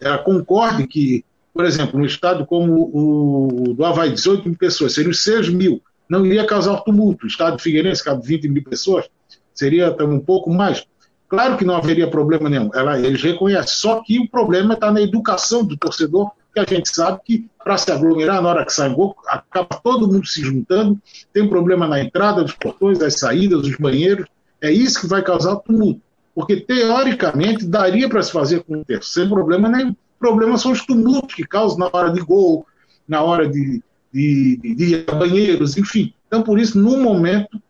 ela 0.00 0.18
concorde 0.18 0.86
que, 0.86 1.24
por 1.52 1.64
exemplo, 1.64 2.00
um 2.00 2.04
estado 2.04 2.46
como 2.46 2.90
o 2.92 3.74
do 3.74 3.84
Havaí, 3.84 4.12
18 4.12 4.48
mil 4.48 4.58
pessoas, 4.58 4.94
seriam 4.94 5.12
6 5.12 5.48
mil 5.50 5.82
não 6.12 6.26
iria 6.26 6.44
causar 6.44 6.76
tumulto. 6.82 7.24
O 7.24 7.26
estado 7.26 7.56
de 7.56 7.62
Figueirense 7.62 8.04
cabe 8.04 8.26
20 8.26 8.48
mil 8.48 8.62
pessoas, 8.62 9.08
seria 9.54 9.96
um 10.04 10.20
pouco 10.20 10.52
mais. 10.52 10.84
Claro 11.26 11.56
que 11.56 11.64
não 11.64 11.74
haveria 11.74 12.06
problema 12.06 12.50
nenhum. 12.50 12.68
Ela, 12.74 13.00
eles 13.00 13.22
reconhecem. 13.22 13.74
Só 13.74 14.02
que 14.02 14.18
o 14.18 14.28
problema 14.28 14.74
está 14.74 14.92
na 14.92 15.00
educação 15.00 15.64
do 15.64 15.74
torcedor, 15.74 16.30
que 16.52 16.60
a 16.60 16.64
gente 16.64 16.94
sabe 16.94 17.20
que 17.24 17.46
para 17.64 17.78
se 17.78 17.90
aglomerar 17.90 18.42
na 18.42 18.50
hora 18.50 18.66
que 18.66 18.72
sai 18.74 18.90
o 18.90 18.94
gol, 18.94 19.16
acaba 19.26 19.80
todo 19.82 20.06
mundo 20.06 20.26
se 20.26 20.42
juntando, 20.42 21.00
tem 21.32 21.48
problema 21.48 21.88
na 21.88 21.98
entrada 21.98 22.42
dos 22.42 22.52
portões, 22.52 23.00
as 23.00 23.18
saídas, 23.18 23.60
os 23.60 23.78
banheiros. 23.78 24.26
É 24.60 24.70
isso 24.70 25.00
que 25.00 25.06
vai 25.06 25.22
causar 25.22 25.56
tumulto. 25.56 26.02
Porque, 26.34 26.56
teoricamente, 26.56 27.64
daria 27.64 28.06
para 28.06 28.22
se 28.22 28.30
fazer 28.30 28.62
com 28.64 28.80
o 28.80 28.84
terço, 28.84 29.08
sem 29.08 29.26
problema 29.26 29.70
nenhum. 29.70 29.96
O 30.22 30.28
problema 30.28 30.56
são 30.56 30.70
os 30.70 30.86
tumultos 30.86 31.34
que 31.34 31.44
causam 31.44 31.78
na 31.78 31.90
hora 31.92 32.12
de 32.12 32.20
gol, 32.20 32.64
na 33.08 33.22
hora 33.22 33.48
de, 33.48 33.82
de, 34.12 34.56
de, 34.62 34.74
de 34.76 35.04
banheiros, 35.12 35.76
enfim. 35.76 36.14
Então, 36.28 36.44
por 36.44 36.60
isso, 36.60 36.78
no 36.78 36.96
momento, 36.96 37.60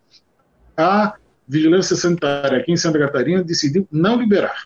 a 0.77 1.15
Vigilância 1.49 1.97
Sanitária 1.97 2.59
aqui 2.59 2.71
em 2.71 2.77
Santa 2.77 2.99
Catarina 2.99 3.43
decidiu 3.43 3.88
não 3.91 4.17
liberar. 4.17 4.65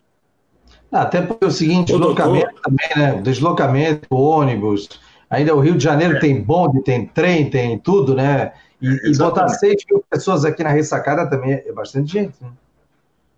Ah, 0.90 1.03
até 1.03 1.22
porque 1.22 1.44
é 1.44 1.46
o 1.46 1.51
seguinte, 1.53 1.94
o 1.94 1.99
deslocamento 1.99 2.61
também, 2.61 2.88
né? 2.96 3.22
Deslocamento, 3.22 4.09
ônibus. 4.11 4.88
Ainda 5.31 5.55
o 5.55 5.61
Rio 5.61 5.77
de 5.77 5.85
Janeiro 5.85 6.16
é. 6.16 6.18
tem 6.18 6.42
bonde, 6.42 6.83
tem 6.83 7.07
trem, 7.07 7.49
tem 7.49 7.79
tudo, 7.79 8.16
né? 8.16 8.53
E, 8.83 8.88
é, 8.88 9.11
e 9.11 9.16
botar 9.16 9.46
6 9.46 9.77
mil 9.88 10.05
pessoas 10.11 10.44
aqui 10.44 10.64
na 10.64 10.70
ressacada 10.70 11.31
também 11.31 11.53
é 11.53 11.72
bastante 11.72 12.12
gente. 12.12 12.35
Né? 12.40 12.51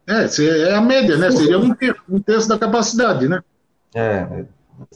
É, 0.07 0.71
é 0.71 0.75
a 0.75 0.81
média, 0.81 1.19
né? 1.19 1.31
Seria 1.31 1.59
um 1.59 1.75
terço, 1.75 2.01
um 2.09 2.19
terço 2.19 2.49
da 2.49 2.59
capacidade, 2.59 3.29
né? 3.29 3.43
É. 3.94 4.27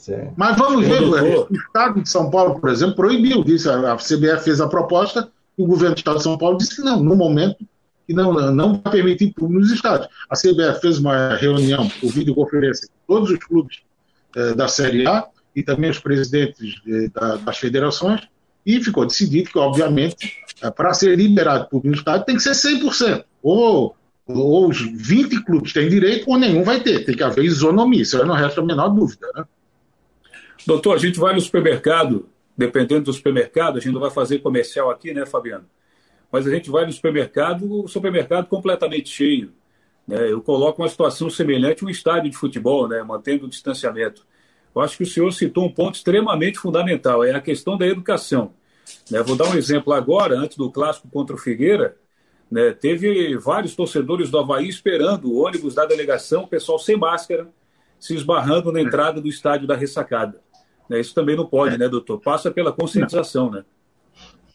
é. 0.07 0.31
Mas 0.37 0.57
vamos 0.57 0.87
ver, 0.87 1.03
o 1.03 1.53
Estado 1.53 2.01
de 2.01 2.09
São 2.09 2.29
Paulo, 2.29 2.59
por 2.59 2.69
exemplo, 2.69 2.95
proibiu, 2.95 3.43
disse, 3.43 3.69
a 3.69 3.97
CBF 3.97 4.43
fez 4.43 4.61
a 4.61 4.67
proposta, 4.67 5.29
e 5.57 5.63
o 5.63 5.67
governo 5.67 5.95
do 5.95 5.97
Estado 5.97 6.17
de 6.17 6.23
São 6.23 6.37
Paulo 6.37 6.57
disse 6.57 6.77
que 6.77 6.81
não, 6.81 7.03
no 7.03 7.15
momento 7.15 7.57
que 8.07 8.13
não, 8.13 8.33
não 8.51 8.81
vai 8.81 8.93
permitir 8.93 9.33
público 9.33 9.61
nos 9.61 9.71
estádios. 9.71 10.09
A 10.29 10.35
CBF 10.35 10.81
fez 10.81 10.99
uma 10.99 11.35
reunião 11.35 11.87
por 11.87 12.11
videoconferência 12.11 12.87
com 12.87 13.15
todos 13.15 13.29
os 13.29 13.39
clubes 13.39 13.81
eh, 14.35 14.53
da 14.53 14.67
Série 14.67 15.07
A 15.07 15.25
e 15.55 15.63
também 15.63 15.89
os 15.89 15.99
presidentes 15.99 16.81
eh, 16.87 17.09
da, 17.13 17.37
das 17.37 17.57
federações 17.57 18.21
e 18.65 18.83
ficou 18.83 19.05
decidido 19.05 19.51
que, 19.51 19.57
obviamente, 19.57 20.33
eh, 20.61 20.71
para 20.71 20.93
ser 20.93 21.15
liberado 21.17 21.69
público 21.69 21.87
no 21.89 21.95
estádio 21.95 22.25
tem 22.25 22.35
que 22.35 22.43
ser 22.43 22.51
100%. 22.51 23.23
Ou, 23.41 23.95
ou 24.27 24.69
os 24.69 24.79
20 24.79 25.43
clubes 25.43 25.73
têm 25.73 25.89
direito 25.89 26.29
ou 26.29 26.37
nenhum 26.37 26.63
vai 26.63 26.81
ter. 26.81 27.05
Tem 27.05 27.15
que 27.15 27.23
haver 27.23 27.43
isonomia, 27.43 28.01
isso 28.01 28.19
aí 28.19 28.27
não 28.27 28.35
resta 28.35 28.61
a 28.61 28.65
menor 28.65 28.89
dúvida. 28.89 29.27
Né? 29.35 29.45
Doutor, 30.65 30.95
a 30.95 30.99
gente 30.99 31.19
vai 31.19 31.33
no 31.33 31.41
supermercado, 31.41 32.29
dependendo 32.57 33.05
do 33.05 33.13
supermercado, 33.13 33.77
a 33.77 33.79
gente 33.81 33.93
não 33.93 33.99
vai 34.01 34.11
fazer 34.11 34.39
comercial 34.39 34.89
aqui, 34.89 35.13
né, 35.13 35.25
Fabiano? 35.25 35.65
mas 36.33 36.47
a 36.47 36.49
gente 36.49 36.71
vai 36.71 36.83
no 36.83 36.91
supermercado, 36.91 37.83
o 37.83 37.87
supermercado 37.87 38.47
completamente 38.47 39.07
cheio. 39.07 39.53
Né? 40.07 40.31
Eu 40.31 40.41
coloco 40.41 40.81
uma 40.81 40.89
situação 40.89 41.29
semelhante 41.29 41.83
a 41.83 41.87
um 41.87 41.91
estádio 41.91 42.31
de 42.31 42.35
futebol, 42.35 42.87
né? 42.87 43.03
mantendo 43.03 43.45
o 43.45 43.47
distanciamento. 43.47 44.25
Eu 44.75 44.81
acho 44.81 44.97
que 44.97 45.03
o 45.03 45.05
senhor 45.05 45.31
citou 45.31 45.63
um 45.63 45.71
ponto 45.71 45.93
extremamente 45.93 46.57
fundamental, 46.57 47.23
é 47.23 47.35
a 47.35 47.39
questão 47.39 47.77
da 47.77 47.85
educação. 47.85 48.51
Né? 49.11 49.21
Vou 49.21 49.35
dar 49.35 49.47
um 49.47 49.55
exemplo 49.55 49.93
agora, 49.93 50.35
antes 50.35 50.57
do 50.57 50.71
clássico 50.71 51.07
contra 51.07 51.35
o 51.35 51.37
Figueira, 51.37 51.95
né? 52.53 52.71
teve 52.71 53.35
vários 53.35 53.75
torcedores 53.75 54.29
do 54.29 54.37
Havaí 54.37 54.69
esperando 54.69 55.25
o 55.25 55.43
ônibus 55.43 55.73
da 55.73 55.87
delegação, 55.87 56.43
o 56.43 56.47
pessoal 56.47 56.77
sem 56.77 56.95
máscara, 56.95 57.47
se 57.99 58.13
esbarrando 58.13 58.71
na 58.71 58.79
entrada 58.79 59.19
do 59.19 59.27
estádio 59.27 59.65
da 59.65 59.75
ressacada. 59.75 60.39
Né? 60.87 60.99
Isso 60.99 61.15
também 61.15 61.35
não 61.35 61.47
pode, 61.47 61.79
né, 61.79 61.89
doutor? 61.89 62.19
Passa 62.19 62.51
pela 62.51 62.71
conscientização, 62.71 63.49
né? 63.49 63.63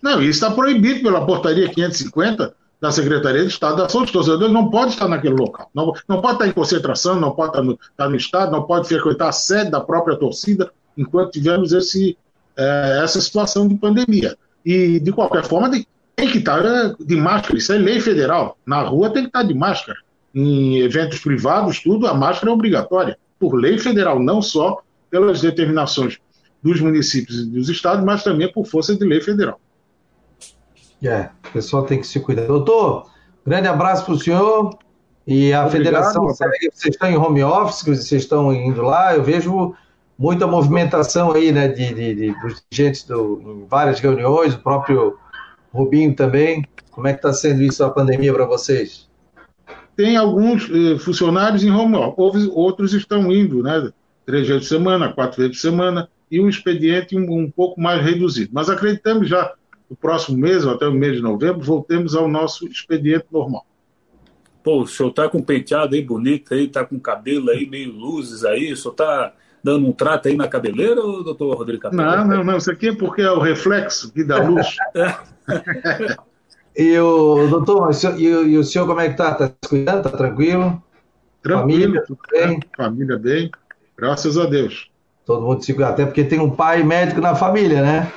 Não, 0.01 0.23
isso 0.23 0.45
está 0.45 0.49
proibido 0.49 1.03
pela 1.03 1.27
portaria 1.27 1.69
550 1.69 2.55
da 2.81 2.93
Secretaria 2.93 3.43
de 3.43 3.49
Estado 3.49 3.79
da 3.79 3.89
Saúde. 3.89 4.07
Os 4.07 4.13
torcedores 4.13 4.53
não 4.53 4.71
podem 4.71 4.91
estar 4.91 5.09
naquele 5.09 5.35
local. 5.35 5.69
Não, 5.75 5.93
não 6.07 6.21
pode 6.21 6.35
estar 6.35 6.47
em 6.47 6.53
concentração, 6.53 7.19
não 7.19 7.33
pode 7.33 7.51
estar 7.51 7.63
no, 7.65 7.73
estar 7.73 8.09
no 8.09 8.17
Estado, 8.17 8.53
não 8.53 8.63
pode 8.63 8.87
frequentar 8.87 9.31
a 9.31 9.33
sede 9.33 9.73
da 9.73 9.81
própria 9.81 10.17
torcida 10.17 10.71
enquanto 10.97 11.33
tivermos 11.33 11.73
esse, 11.73 12.17
é, 12.57 13.01
essa 13.03 13.21
situação 13.21 13.67
de 13.67 13.75
pandemia. 13.75 14.39
E, 14.65 15.01
de 15.01 15.11
qualquer 15.11 15.45
forma, 15.45 15.69
tem 15.69 15.83
que 15.83 15.89
estar 16.26 16.64
é, 16.64 16.94
de 16.98 17.16
máscara. 17.16 17.57
Isso 17.57 17.72
é 17.72 17.78
lei 17.78 18.00
federal. 18.00 18.59
Na 18.66 18.83
rua 18.83 19.11
tem 19.11 19.22
que 19.22 19.28
estar 19.28 19.42
de 19.42 19.54
máscara. 19.54 19.98
Em 20.35 20.78
eventos 20.78 21.20
privados, 21.20 21.81
tudo, 21.81 22.07
a 22.07 22.14
máscara 22.14 22.50
é 22.50 22.54
obrigatória. 22.54 23.18
Por 23.38 23.54
lei 23.54 23.78
federal, 23.78 24.20
não 24.20 24.42
só 24.42 24.83
pelas 25.11 25.40
determinações 25.40 26.18
dos 26.62 26.81
municípios 26.81 27.40
e 27.40 27.46
dos 27.46 27.68
estados, 27.68 28.04
mas 28.04 28.22
também 28.22 28.50
por 28.52 28.66
força 28.66 28.94
de 28.94 29.04
lei 29.04 29.20
federal. 29.20 29.61
É, 31.02 31.31
o 31.48 31.52
pessoal 31.52 31.85
tem 31.85 32.00
que 32.00 32.07
se 32.07 32.18
cuidar. 32.20 32.46
Doutor, 32.46 33.09
grande 33.46 33.68
abraço 33.68 34.04
para 34.04 34.14
o 34.14 34.18
senhor. 34.18 34.76
E 35.26 35.52
a 35.52 35.66
Obrigado, 35.66 35.70
federação 35.70 36.35
segue, 36.35 36.70
vocês 36.72 36.94
estão 36.94 37.09
em 37.09 37.16
home 37.16 37.44
office, 37.44 37.83
vocês 37.83 38.22
estão 38.22 38.52
indo 38.52 38.81
lá, 38.81 39.14
eu 39.14 39.22
vejo 39.22 39.74
muita 40.18 40.46
movimentação 40.46 41.33
aí, 41.33 41.52
né, 41.52 41.68
de, 41.68 41.92
de, 41.92 42.14
de 42.14 42.40
dos 42.40 42.64
dirigentes 42.70 43.04
do, 43.04 43.38
em 43.44 43.66
várias 43.68 44.00
reuniões, 44.00 44.54
o 44.54 44.59
próprio 44.59 45.18
Rubinho 45.72 46.14
também. 46.14 46.64
Como 46.90 47.07
é 47.07 47.12
que 47.12 47.18
está 47.18 47.33
sendo 47.33 47.62
isso 47.62 47.85
a 47.85 47.90
pandemia 47.90 48.33
para 48.33 48.44
vocês? 48.44 49.09
Tem 49.96 50.16
alguns 50.16 50.70
eh, 50.70 50.98
funcionários 50.98 51.64
em 51.64 51.70
home 51.70 51.96
office, 52.16 52.48
outros 52.52 52.92
estão 52.94 53.33
indo, 53.33 53.62
né, 53.62 53.90
três 54.24 54.46
vezes 54.46 54.68
por 54.68 54.76
semana, 54.76 55.12
quatro 55.12 55.40
vezes 55.42 55.57
por 55.57 55.62
semana, 55.62 56.09
e 56.31 56.40
um 56.40 56.48
expediente 56.48 57.16
um, 57.16 57.33
um 57.33 57.50
pouco 57.50 57.81
mais 57.81 58.04
reduzido. 58.04 58.50
Mas 58.52 58.68
acreditamos 58.68 59.28
já 59.28 59.54
no 59.88 59.96
próximo 59.96 60.37
mês, 60.37 60.64
ou 60.64 60.74
até 60.74 60.87
o 60.87 60.92
mês 60.92 61.16
de 61.16 61.22
novembro, 61.22 61.62
voltemos 61.62 62.14
ao 62.14 62.28
nosso 62.28 62.66
expediente 62.66 63.26
normal. 63.33 63.66
Pô, 64.62 64.83
o 64.83 64.87
senhor 64.87 65.09
está 65.11 65.28
com 65.28 65.42
penteado 65.42 65.94
aí 65.94 66.02
bonito 66.02 66.52
aí, 66.52 66.66
está 66.66 66.85
com 66.85 66.98
cabelo 67.00 67.50
aí, 67.50 67.68
meio 67.68 67.90
luzes 67.90 68.44
aí, 68.44 68.72
o 68.72 68.76
senhor 68.76 68.92
está 68.92 69.33
dando 69.62 69.87
um 69.87 69.92
trato 69.92 70.29
aí 70.29 70.37
na 70.37 70.49
cabeleira, 70.49 71.01
ou, 71.01 71.23
doutor 71.23 71.57
Rodrigo 71.57 71.83
Capello? 71.83 72.03
Não, 72.03 72.27
não, 72.27 72.44
não, 72.44 72.57
isso 72.57 72.71
aqui 72.71 72.88
é 72.88 72.94
porque 72.94 73.23
é 73.23 73.31
o 73.31 73.38
reflexo 73.38 74.12
que 74.12 74.25
dá 74.25 74.38
luz. 74.38 74.77
e 76.77 76.99
o 76.99 77.47
doutor, 77.49 77.90
e, 78.16 78.25
e, 78.25 78.59
o 78.59 78.64
senhor 78.64 78.87
como 78.87 79.01
é 79.01 79.07
que 79.07 79.12
está? 79.12 79.33
Está 79.33 79.47
se 79.47 79.68
cuidando? 79.68 80.07
Está 80.07 80.16
tranquilo? 80.16 80.83
Tranquilo, 81.42 81.61
família, 81.61 82.05
tudo 82.07 82.21
bem? 82.31 82.61
Família 82.77 83.18
bem, 83.18 83.51
graças 83.97 84.37
a 84.37 84.47
Deus. 84.47 84.90
Todo 85.25 85.44
mundo 85.44 85.62
se 85.62 85.75
cuida, 85.75 85.90
até 85.90 86.07
porque 86.07 86.25
tem 86.25 86.40
um 86.40 86.51
pai 86.51 86.83
médico 86.83 87.21
na 87.21 87.35
família, 87.35 87.83
né? 87.83 88.12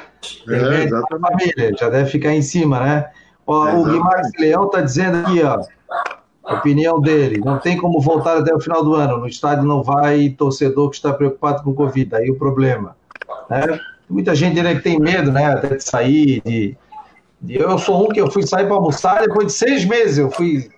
É, 0.48 0.88
família, 0.88 1.76
já 1.78 1.90
deve 1.90 2.10
ficar 2.10 2.34
em 2.34 2.42
cima, 2.42 2.80
né? 2.80 3.12
Ó, 3.46 3.68
é, 3.68 3.74
o 3.74 3.84
Guimarães 3.84 4.32
Leão 4.40 4.66
está 4.66 4.82
dizendo 4.82 5.18
aqui, 5.18 5.44
ó, 5.44 5.60
a 5.90 6.21
opinião 6.44 7.00
dele, 7.00 7.42
não 7.44 7.60
tem 7.60 7.78
como 7.78 8.02
voltar 8.02 8.38
até 8.38 8.54
o 8.54 8.60
final 8.60 8.84
do 8.84 8.96
ano, 8.96 9.18
no 9.18 9.28
estádio 9.28 9.64
não 9.64 9.84
vai 9.84 10.30
torcedor 10.30 10.90
que 10.90 10.96
está 10.96 11.14
preocupado 11.14 11.64
com 11.64 11.72
o 11.72 11.76
Covid, 11.76 12.16
aí 12.16 12.30
o 12.32 12.36
problema. 12.36 12.96
Né? 13.50 13.80
Muita 14.10 14.34
gente 14.34 14.62
né, 14.62 14.76
que 14.76 14.82
tem 14.82 15.00
medo, 15.00 15.32
né, 15.32 15.46
até 15.46 15.76
de 15.76 15.84
sair, 15.84 16.42
de, 16.44 16.76
de... 17.40 17.56
Eu 17.56 17.78
sou 17.78 18.06
um 18.06 18.10
que 18.10 18.20
eu 18.20 18.30
fui 18.30 18.46
sair 18.46 18.66
para 18.66 18.76
almoçar 18.76 19.22
depois 19.22 19.48
de 19.48 19.54
seis 19.54 19.86
meses, 19.86 20.18
eu 20.18 20.32
fui 20.32 20.70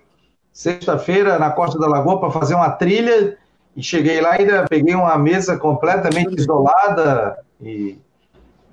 sexta-feira 0.52 1.38
na 1.38 1.50
Costa 1.50 1.78
da 1.78 1.88
Lagoa 1.88 2.20
para 2.20 2.30
fazer 2.30 2.54
uma 2.54 2.70
trilha 2.70 3.36
e 3.76 3.82
cheguei 3.82 4.20
lá 4.20 4.36
e 4.36 4.42
ainda 4.42 4.66
peguei 4.68 4.94
uma 4.94 5.16
mesa 5.18 5.56
completamente 5.56 6.38
isolada 6.38 7.38
e 7.60 7.98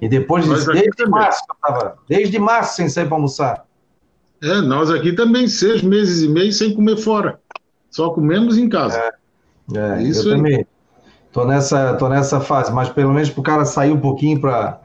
e 0.02 0.10
depois, 0.10 0.44
de, 0.44 0.74
desde 0.74 1.06
março, 1.08 1.44
tava, 1.62 1.96
desde 2.10 2.40
março 2.40 2.76
sem 2.76 2.90
sair 2.90 3.06
para 3.06 3.16
almoçar. 3.16 3.66
É, 4.42 4.60
nós 4.62 4.90
aqui 4.90 5.14
também, 5.14 5.48
seis 5.48 5.82
meses 5.84 6.24
e 6.24 6.28
meio 6.28 6.52
sem 6.52 6.74
comer 6.74 6.98
fora. 6.98 7.40
Só 7.92 8.10
comemos 8.10 8.58
em 8.58 8.68
casa. 8.68 8.98
É, 8.98 9.78
é 9.78 10.04
Isso 10.04 10.30
eu 10.30 10.34
aí. 10.34 10.38
também. 10.38 10.68
Tô 11.32 11.46
nessa, 11.46 11.94
tô 11.94 12.10
nessa 12.10 12.42
fase, 12.42 12.74
mas 12.74 12.90
pelo 12.90 13.14
menos 13.14 13.30
para 13.30 13.40
o 13.40 13.44
cara 13.44 13.66
sair 13.66 13.92
um 13.92 14.00
pouquinho 14.00 14.42
para 14.42 14.82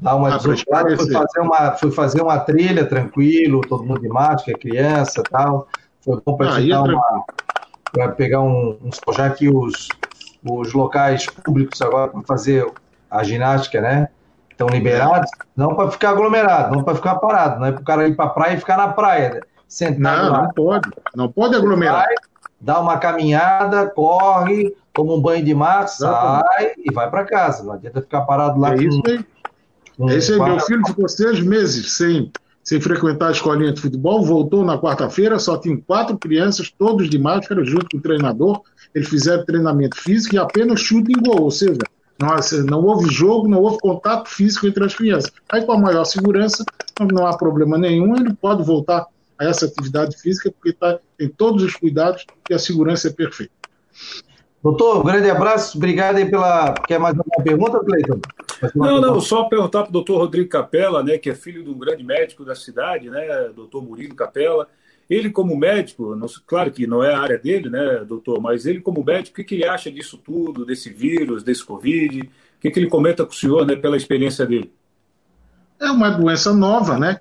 dar 0.00 0.16
uma 0.16 0.34
ah, 0.34 0.40
fui 0.40 0.56
fazer 0.56 1.40
uma 1.40 1.72
Fui 1.72 1.90
fazer 1.90 2.22
uma 2.22 2.38
trilha 2.40 2.84
tranquilo, 2.84 3.60
todo 3.60 3.84
mundo 3.84 4.00
de 4.00 4.08
máscara, 4.08 4.58
criança 4.58 5.22
tal. 5.30 5.68
Foi 6.00 6.20
bom 6.24 6.36
para 6.36 6.56
ah, 6.56 6.68
é 6.68 6.78
uma. 6.78 7.24
Para 7.92 8.08
pegar 8.12 8.40
um, 8.40 8.76
uns. 8.82 8.98
Já 9.14 9.30
que 9.30 9.48
os, 9.48 9.88
os 10.44 10.72
locais 10.72 11.26
públicos 11.26 11.80
agora 11.80 12.10
para 12.10 12.22
fazer 12.22 12.66
a 13.10 13.22
ginástica, 13.22 13.80
né? 13.80 14.08
Estão 14.58 14.68
liberados, 14.68 15.30
não 15.56 15.74
para 15.76 15.90
ficar 15.90 16.10
aglomerado, 16.10 16.74
não 16.74 16.82
para 16.82 16.96
ficar 16.96 17.14
parado, 17.16 17.60
não 17.60 17.66
é 17.66 17.72
para 17.72 17.80
o 17.80 17.84
cara 17.84 18.08
ir 18.08 18.16
para 18.16 18.24
a 18.24 18.30
praia 18.30 18.54
e 18.54 18.58
ficar 18.58 18.76
na 18.76 18.88
praia, 18.88 19.40
sentado 19.68 20.00
Não, 20.00 20.32
lá. 20.32 20.42
não 20.42 20.52
pode, 20.52 20.90
não 21.14 21.28
pode 21.30 21.54
aglomerar. 21.54 22.06
Vai, 22.06 22.14
dá 22.60 22.80
uma 22.80 22.98
caminhada, 22.98 23.86
corre, 23.86 24.74
toma 24.92 25.14
um 25.14 25.20
banho 25.20 25.44
de 25.44 25.54
mar, 25.54 25.86
sai 25.86 26.72
e 26.76 26.92
vai 26.92 27.08
para 27.08 27.24
casa. 27.24 27.62
Não 27.62 27.74
adianta 27.74 28.00
ficar 28.02 28.22
parado 28.22 28.58
lá. 28.58 28.74
É 28.74 28.82
isso 28.82 29.02
aí. 29.06 29.24
Com, 29.96 30.10
é 30.10 30.16
isso 30.16 30.32
aí. 30.32 30.40
Meu 30.40 30.60
filho 30.60 30.84
ficou 30.86 31.08
seis 31.08 31.40
meses 31.40 31.92
sem, 31.92 32.32
sem 32.64 32.80
frequentar 32.80 33.28
a 33.28 33.32
escolinha 33.32 33.72
de 33.72 33.80
futebol, 33.80 34.24
voltou 34.24 34.64
na 34.64 34.76
quarta-feira, 34.76 35.38
só 35.38 35.56
tinha 35.56 35.78
quatro 35.86 36.18
crianças, 36.18 36.72
todos 36.76 37.08
de 37.08 37.18
máscara, 37.18 37.64
junto 37.64 37.86
com 37.92 37.98
o 37.98 38.02
treinador. 38.02 38.62
Eles 38.92 39.08
fizeram 39.08 39.44
treinamento 39.44 39.96
físico 39.96 40.34
e 40.34 40.38
apenas 40.38 40.80
chute 40.80 41.12
em 41.12 41.22
gol, 41.22 41.42
ou 41.42 41.50
seja, 41.50 41.78
Nossa, 42.20 42.62
não 42.64 42.84
houve 42.84 43.08
jogo, 43.08 43.46
não 43.46 43.60
houve 43.60 43.78
contato 43.78 44.28
físico 44.28 44.66
entre 44.66 44.84
as 44.84 44.94
crianças. 44.94 45.30
Aí, 45.50 45.64
com 45.64 45.72
a 45.72 45.78
maior 45.78 46.04
segurança, 46.04 46.64
não 47.12 47.26
há 47.26 47.36
problema 47.36 47.78
nenhum, 47.78 48.16
ele 48.16 48.34
pode 48.34 48.64
voltar 48.64 49.06
a 49.38 49.44
essa 49.44 49.66
atividade 49.66 50.16
física, 50.16 50.50
porque 50.50 50.72
tá, 50.72 50.98
tem 51.16 51.28
todos 51.28 51.62
os 51.62 51.74
cuidados 51.74 52.26
e 52.50 52.54
a 52.54 52.58
segurança 52.58 53.08
é 53.08 53.12
perfeita. 53.12 53.52
Doutor, 54.60 55.00
um 55.00 55.04
grande 55.04 55.30
abraço, 55.30 55.78
obrigado 55.78 56.16
aí 56.16 56.28
pela. 56.28 56.74
Quer 56.74 56.98
mais 56.98 57.16
alguma 57.16 57.44
pergunta, 57.44 57.78
Cleiton? 57.78 58.20
Não, 58.74 59.00
não, 59.00 59.20
só 59.20 59.44
perguntar 59.44 59.82
para 59.82 59.90
o 59.90 59.92
doutor 59.92 60.18
Rodrigo 60.18 60.48
Capella, 60.48 61.02
né, 61.02 61.16
que 61.16 61.30
é 61.30 61.34
filho 61.34 61.62
de 61.62 61.70
um 61.70 61.78
grande 61.78 62.02
médico 62.02 62.44
da 62.44 62.56
cidade, 62.56 63.08
né, 63.08 63.50
doutor 63.54 63.82
Murilo 63.84 64.16
Capella. 64.16 64.66
Ele, 65.08 65.30
como 65.30 65.56
médico, 65.56 66.14
claro 66.46 66.70
que 66.70 66.86
não 66.86 67.02
é 67.02 67.14
a 67.14 67.20
área 67.20 67.38
dele, 67.38 67.70
né, 67.70 68.04
doutor, 68.06 68.40
mas 68.40 68.66
ele, 68.66 68.80
como 68.80 69.02
médico, 69.02 69.40
o 69.40 69.44
que, 69.44 69.54
ele 69.54 69.64
acha 69.64 69.90
disso 69.90 70.18
tudo, 70.18 70.66
desse 70.66 70.90
vírus, 70.90 71.42
desse 71.42 71.64
Covid? 71.64 72.20
O 72.20 72.60
que, 72.60 72.70
que 72.70 72.78
ele 72.78 72.90
comenta 72.90 73.24
com 73.24 73.32
o 73.32 73.34
senhor, 73.34 73.66
né, 73.66 73.74
pela 73.74 73.96
experiência 73.96 74.44
dele? 74.44 74.70
É 75.80 75.90
uma 75.90 76.10
doença 76.10 76.52
nova, 76.52 76.98
né? 76.98 77.20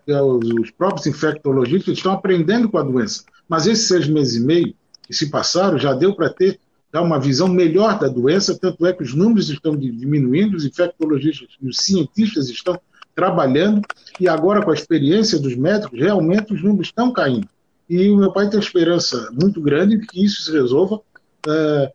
Os 0.60 0.72
próprios 0.72 1.06
infectologistas 1.06 1.96
estão 1.96 2.12
aprendendo 2.12 2.68
com 2.68 2.80
a 2.80 2.84
doença. 2.84 3.24
Mas 3.48 3.68
esses 3.68 3.88
seis 3.88 4.08
meses 4.08 4.36
e 4.36 4.46
meio 4.46 4.74
que 5.06 5.14
se 5.14 5.30
passaram 5.30 5.78
já 5.78 5.94
deu 5.94 6.16
para 6.16 6.30
ter 6.30 6.60
dar 6.92 7.02
uma 7.02 7.20
visão 7.20 7.48
melhor 7.48 8.00
da 8.00 8.08
doença, 8.08 8.58
tanto 8.58 8.86
é 8.86 8.94
que 8.94 9.04
os 9.04 9.14
números 9.14 9.50
estão 9.50 9.76
diminuindo, 9.76 10.56
os 10.56 10.66
infectologistas, 10.66 11.50
os 11.62 11.78
cientistas 11.78 12.50
estão 12.50 12.80
trabalhando, 13.14 13.82
e 14.20 14.28
agora 14.28 14.64
com 14.64 14.72
a 14.72 14.74
experiência 14.74 15.40
dos 15.40 15.56
médicos, 15.56 16.00
realmente 16.00 16.54
os 16.54 16.64
números 16.64 16.88
estão 16.88 17.12
caindo. 17.12 17.48
E 17.90 18.10
o 18.10 18.18
meu 18.18 18.32
pai 18.32 18.50
tem 18.50 18.60
esperança 18.60 19.30
muito 19.32 19.62
grande 19.62 19.98
de 19.98 20.06
que 20.06 20.24
isso 20.24 20.44
se 20.44 20.52
resolva, 20.52 21.00
é, 21.48 21.92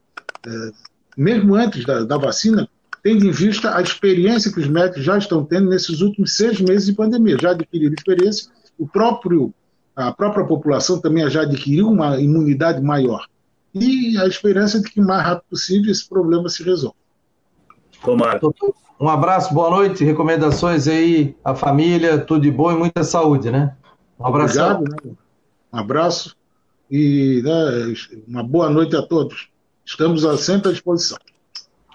é, 0.46 0.70
mesmo 1.16 1.54
antes 1.54 1.84
da, 1.84 2.02
da 2.02 2.16
vacina, 2.16 2.68
tendo 3.02 3.26
em 3.26 3.30
vista 3.30 3.76
a 3.76 3.82
experiência 3.82 4.52
que 4.52 4.60
os 4.60 4.68
médicos 4.68 5.04
já 5.04 5.18
estão 5.18 5.44
tendo 5.44 5.68
nesses 5.68 6.00
últimos 6.00 6.34
seis 6.34 6.60
meses 6.60 6.86
de 6.86 6.94
pandemia. 6.94 7.36
Já 7.40 7.50
adquiriram 7.50 7.94
experiência, 7.94 8.50
o 8.78 8.86
próprio, 8.86 9.52
a 9.94 10.12
própria 10.12 10.46
população 10.46 11.00
também 11.00 11.28
já 11.28 11.42
adquiriu 11.42 11.88
uma 11.88 12.18
imunidade 12.18 12.80
maior. 12.80 13.26
E 13.74 14.16
a 14.18 14.26
esperança 14.26 14.80
de 14.80 14.90
que 14.90 15.00
o 15.00 15.06
mais 15.06 15.22
rápido 15.22 15.48
possível 15.50 15.90
esse 15.90 16.08
problema 16.08 16.48
se 16.48 16.62
resolva. 16.62 16.96
Tomara. 18.02 18.40
Um 19.00 19.08
abraço, 19.08 19.52
boa 19.52 19.68
noite, 19.68 20.04
recomendações 20.04 20.86
aí 20.86 21.34
à 21.44 21.54
família, 21.54 22.18
tudo 22.18 22.42
de 22.42 22.50
bom 22.50 22.70
e 22.70 22.76
muita 22.76 23.02
saúde, 23.02 23.50
né? 23.50 23.74
Um 24.18 24.26
abraço. 24.26 24.60
Obrigado, 24.60 24.84
né? 25.04 25.12
Um 25.72 25.78
abraço 25.78 26.36
e 26.90 27.40
né, 27.42 27.94
uma 28.28 28.42
boa 28.42 28.68
noite 28.68 28.94
a 28.94 29.02
todos. 29.02 29.48
Estamos 29.84 30.22
sempre 30.44 30.68
à 30.68 30.72
disposição. 30.72 31.16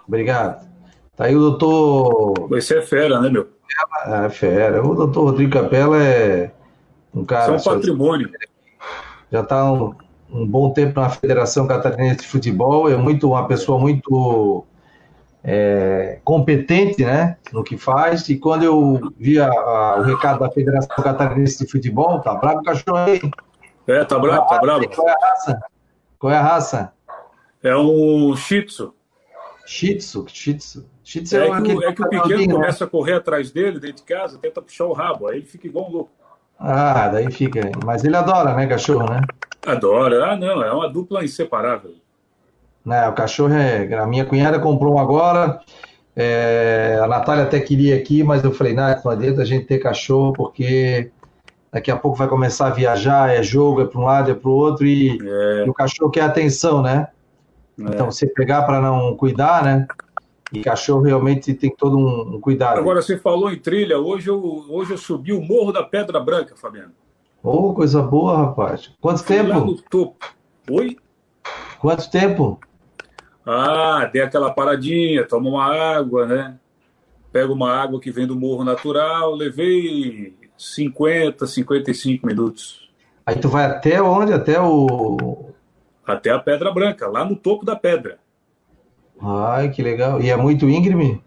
Obrigado. 0.08 0.68
Tá 1.16 1.26
aí 1.26 1.36
o 1.36 1.40
doutor. 1.40 2.48
Você 2.50 2.80
é 2.80 2.82
fera, 2.82 3.22
né, 3.22 3.30
meu? 3.30 3.48
É 4.06 4.30
fera. 4.30 4.84
O 4.84 4.96
doutor 4.96 5.26
Rodrigo 5.26 5.52
Capela 5.52 6.02
é 6.02 6.52
um 7.14 7.24
cara. 7.24 7.56
Isso 7.56 7.70
é 7.70 7.72
um 7.72 7.76
patrimônio. 7.76 8.32
Já 9.32 9.42
está 9.42 9.72
um, 9.72 9.94
um, 10.32 10.48
bom 10.48 10.72
tempo 10.72 11.00
na 11.00 11.10
Federação 11.10 11.68
Catarinense 11.68 12.22
de 12.22 12.28
Futebol. 12.28 12.90
É 12.90 12.96
muito 12.96 13.30
uma 13.30 13.48
pessoa 13.48 13.78
muito 13.78 14.66
é, 15.44 16.20
competente, 16.24 17.04
né, 17.04 17.38
no 17.54 17.64
que 17.64 17.78
faz. 17.78 18.28
E 18.30 18.38
quando 18.38 18.64
eu 18.64 19.14
vi 19.20 19.40
a, 19.40 19.48
a, 19.48 20.00
o 20.00 20.02
recado 20.04 20.40
da 20.40 20.50
Federação 20.50 20.96
Catarinense 21.04 21.64
de 21.64 21.72
Futebol, 21.72 22.20
tá 22.22 22.34
bravo 22.34 22.60
o 22.60 22.64
cachorro 22.64 22.98
aí. 22.98 23.22
É, 23.88 24.04
tá 24.04 24.20
bravo, 24.20 24.48
tá 24.48 24.60
bravo. 24.60 24.88
Qual 24.90 25.08
é 25.08 25.12
a 25.12 25.18
raça? 25.18 25.62
Qual 26.20 26.34
é 26.34 26.38
a 26.38 26.42
raça? 26.42 26.94
É 27.64 27.76
um 27.76 28.36
Shih 28.36 28.64
Tzu. 28.64 28.94
Shih 29.66 29.96
Tzu, 29.96 30.26
Shih 30.28 30.54
Tzu. 30.56 30.86
Shih 31.04 31.22
Tzu 31.22 31.38
é, 31.38 31.48
é, 31.48 31.62
que, 31.62 31.86
é 31.86 31.94
que 31.94 32.02
o 32.02 32.10
pequeno 32.10 32.48
né? 32.48 32.54
começa 32.54 32.84
a 32.84 32.88
correr 32.88 33.14
atrás 33.14 33.50
dele 33.50 33.80
dentro 33.80 33.98
de 33.98 34.04
casa, 34.04 34.38
tenta 34.38 34.62
puxar 34.62 34.86
o 34.86 34.94
rabo, 34.94 35.28
aí 35.28 35.38
ele 35.38 35.46
fica 35.46 35.68
igual 35.68 35.90
um 35.90 35.92
louco. 35.92 36.12
Ah, 36.60 37.08
daí 37.08 37.32
fica. 37.32 37.72
Mas 37.86 38.04
ele 38.04 38.16
adora, 38.16 38.54
né, 38.56 38.68
cachorro, 38.68 39.10
né? 39.10 39.22
Adora. 39.66 40.32
Ah, 40.32 40.36
não, 40.36 40.64
é 40.64 40.72
uma 40.72 40.90
dupla 40.90 41.24
inseparável. 41.24 41.96
Né, 42.84 43.08
o 43.08 43.14
cachorro 43.14 43.54
é. 43.54 43.94
A 43.94 44.06
minha 44.06 44.26
cunhada 44.26 44.60
comprou 44.60 44.96
um 44.96 45.00
agora. 45.00 45.60
É... 46.16 47.00
A 47.02 47.08
Natália 47.08 47.44
até 47.44 47.60
queria 47.60 47.96
aqui, 47.96 48.24
mas 48.24 48.44
eu 48.44 48.52
falei, 48.52 48.74
não, 48.74 48.84
não 49.04 49.12
adianta 49.12 49.44
a 49.44 49.46
gente 49.46 49.66
ter 49.66 49.78
cachorro, 49.78 50.34
porque 50.34 51.12
daqui 51.78 51.92
a 51.92 51.96
pouco 51.96 52.18
vai 52.18 52.28
começar 52.28 52.68
a 52.68 52.72
viajar, 52.72 53.30
é 53.30 53.44
jogo, 53.44 53.82
é 53.82 53.86
para 53.86 54.00
um 54.00 54.04
lado, 54.04 54.32
é 54.32 54.34
para 54.34 54.50
o 54.50 54.54
outro, 54.54 54.86
e, 54.86 55.20
é. 55.22 55.66
e, 55.66 55.70
o 55.70 55.74
cachorro 55.74 56.10
quer 56.10 56.22
atenção, 56.22 56.82
né? 56.82 57.08
É. 57.80 57.84
Então, 57.84 58.12
você 58.12 58.26
pegar 58.26 58.64
para 58.64 58.82
não 58.82 59.16
cuidar, 59.16 59.64
né? 59.64 59.88
E 60.52 60.62
cachorro 60.62 61.04
realmente 61.04 61.54
tem 61.54 61.70
todo 61.76 61.98
um, 61.98 62.40
cuidado. 62.42 62.80
Agora, 62.80 63.02
você 63.02 63.18
falou 63.18 63.52
em 63.52 63.60
trilha, 63.60 64.00
hoje 64.00 64.30
eu, 64.30 64.66
hoje 64.70 64.92
eu 64.92 64.98
subi 64.98 65.34
o 65.34 65.42
Morro 65.42 65.72
da 65.72 65.84
Pedra 65.84 66.20
Branca, 66.20 66.56
Fabiano. 66.56 66.94
Oh, 67.44 67.74
coisa 67.74 68.02
boa, 68.02 68.38
rapaz. 68.38 68.92
Quanto 69.00 69.24
Fui 69.24 69.36
tempo? 69.36 69.50
Lá 69.50 69.60
no 69.60 69.76
topo. 69.76 70.26
Oi? 70.72 70.98
Quanto 71.80 72.10
tempo? 72.10 72.60
Ah, 73.46 74.10
dei 74.12 74.22
aquela 74.22 74.52
paradinha, 74.52 75.28
toma 75.28 75.50
uma 75.50 75.66
água, 75.66 76.26
né? 76.26 76.58
Pega 77.32 77.52
uma 77.54 77.72
água 77.72 78.00
que 78.00 78.10
vem 78.10 78.26
do 78.26 78.36
morro 78.36 78.64
natural, 78.64 79.36
levei 79.36 80.34
50, 80.58 81.46
55 81.46 82.26
minutos. 82.26 82.90
Aí 83.26 83.36
tu 83.36 83.50
vai 83.50 83.66
até 83.66 84.02
onde? 84.02 84.34
Até 84.34 84.60
o. 84.60 85.52
Até 86.06 86.32
a 86.32 86.40
Pedra 86.40 86.72
Branca, 86.72 87.08
lá 87.08 87.26
no 87.26 87.36
topo 87.36 87.66
da 87.66 87.76
pedra. 87.76 88.18
Ai, 89.22 89.70
que 89.70 89.82
legal. 89.82 90.22
E 90.22 90.30
é 90.30 90.36
muito 90.38 90.70
íngreme? 90.70 91.22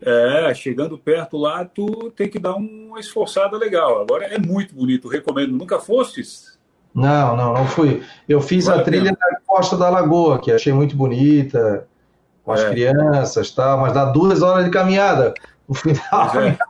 É, 0.00 0.54
chegando 0.54 0.96
perto 0.96 1.36
lá, 1.36 1.64
tu 1.64 2.10
tem 2.12 2.28
que 2.28 2.38
dar 2.38 2.54
uma 2.54 3.00
esforçada 3.00 3.56
legal. 3.56 4.00
Agora 4.00 4.24
é 4.24 4.38
muito 4.38 4.74
bonito, 4.74 5.08
recomendo. 5.08 5.52
Nunca 5.52 5.78
fostes? 5.78 6.58
Não, 6.94 7.36
não, 7.36 7.52
não 7.52 7.66
fui. 7.66 8.02
Eu 8.28 8.40
fiz 8.40 8.66
vale 8.66 8.80
a 8.80 8.84
trilha 8.84 9.10
na 9.10 9.40
Costa 9.46 9.76
da 9.76 9.90
Lagoa, 9.90 10.40
que 10.40 10.52
achei 10.52 10.72
muito 10.72 10.96
bonita, 10.96 11.86
com 12.44 12.52
as 12.52 12.62
é. 12.62 12.70
crianças, 12.70 13.50
tá, 13.50 13.76
mas 13.76 13.92
dá 13.92 14.06
duas 14.06 14.40
horas 14.40 14.64
de 14.64 14.70
caminhada. 14.70 15.34
No 15.68 15.74
final, 15.74 16.40
é. 16.40 16.56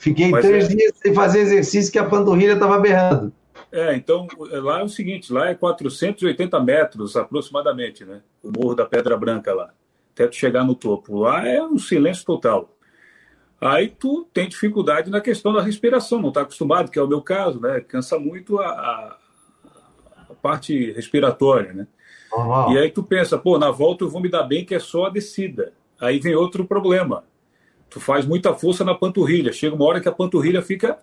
Fiquei 0.00 0.30
Mas 0.30 0.46
três 0.46 0.64
é... 0.64 0.68
dias 0.68 0.92
sem 0.96 1.12
fazer 1.12 1.40
exercício 1.40 1.92
que 1.92 1.98
a 1.98 2.04
panturrilha 2.06 2.54
estava 2.54 2.78
berrando. 2.78 3.30
É, 3.70 3.94
então 3.94 4.26
lá 4.38 4.80
é 4.80 4.82
o 4.82 4.88
seguinte, 4.88 5.30
lá 5.30 5.50
é 5.50 5.54
480 5.54 6.58
metros 6.58 7.16
aproximadamente, 7.16 8.02
né? 8.06 8.22
O 8.42 8.50
Morro 8.50 8.74
da 8.74 8.86
Pedra 8.86 9.14
Branca 9.14 9.52
lá, 9.52 9.70
até 10.14 10.26
tu 10.26 10.36
chegar 10.36 10.64
no 10.64 10.74
topo. 10.74 11.18
Lá 11.18 11.46
é 11.46 11.62
um 11.62 11.76
silêncio 11.78 12.24
total. 12.24 12.74
Aí 13.60 13.88
tu 13.88 14.26
tem 14.32 14.48
dificuldade 14.48 15.10
na 15.10 15.20
questão 15.20 15.52
da 15.52 15.60
respiração, 15.60 16.18
não 16.18 16.30
está 16.30 16.40
acostumado, 16.40 16.90
que 16.90 16.98
é 16.98 17.02
o 17.02 17.06
meu 17.06 17.20
caso, 17.20 17.60
né? 17.60 17.80
Cansa 17.80 18.18
muito 18.18 18.58
a, 18.58 18.68
a, 18.68 19.18
a 20.30 20.34
parte 20.40 20.92
respiratória, 20.92 21.74
né? 21.74 21.86
Uhum. 22.32 22.72
E 22.72 22.78
aí 22.78 22.90
tu 22.90 23.02
pensa, 23.02 23.36
pô, 23.36 23.58
na 23.58 23.70
volta 23.70 24.02
eu 24.04 24.08
vou 24.08 24.22
me 24.22 24.30
dar 24.30 24.44
bem 24.44 24.64
que 24.64 24.74
é 24.74 24.78
só 24.78 25.06
a 25.06 25.10
descida. 25.10 25.74
Aí 26.00 26.18
vem 26.18 26.34
outro 26.34 26.64
problema 26.64 27.22
tu 27.90 28.00
faz 28.00 28.24
muita 28.24 28.54
força 28.54 28.84
na 28.84 28.94
panturrilha. 28.94 29.52
Chega 29.52 29.74
uma 29.74 29.84
hora 29.84 30.00
que 30.00 30.08
a 30.08 30.12
panturrilha 30.12 30.62
fica 30.62 30.98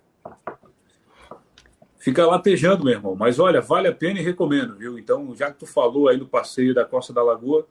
fica 1.99 2.25
latejando, 2.25 2.85
meu 2.85 2.93
irmão. 2.93 3.15
Mas 3.19 3.37
olha, 3.37 3.59
vale 3.59 3.89
a 3.89 3.93
pena 3.93 4.19
e 4.19 4.23
recomendo, 4.23 4.77
viu? 4.77 4.97
Então, 4.97 5.35
já 5.35 5.51
que 5.51 5.59
tu 5.59 5.65
falou 5.65 6.07
aí 6.07 6.17
do 6.17 6.25
passeio 6.25 6.73
da 6.73 6.85
Costa 6.85 7.11
da 7.11 7.21
Lagoa, 7.21 7.67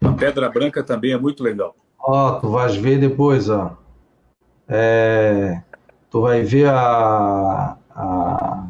a 0.00 0.12
Pedra 0.12 0.48
Branca 0.48 0.82
também 0.82 1.12
é 1.12 1.18
muito 1.18 1.42
legal. 1.42 1.74
Ó, 1.98 2.28
oh, 2.28 2.40
tu 2.40 2.48
vais 2.50 2.76
ver 2.76 3.00
depois, 3.00 3.50
ó. 3.50 3.76
É... 4.68 5.60
Tu 6.08 6.20
vai 6.20 6.42
ver 6.42 6.68
a... 6.68 7.76
a... 7.90 8.66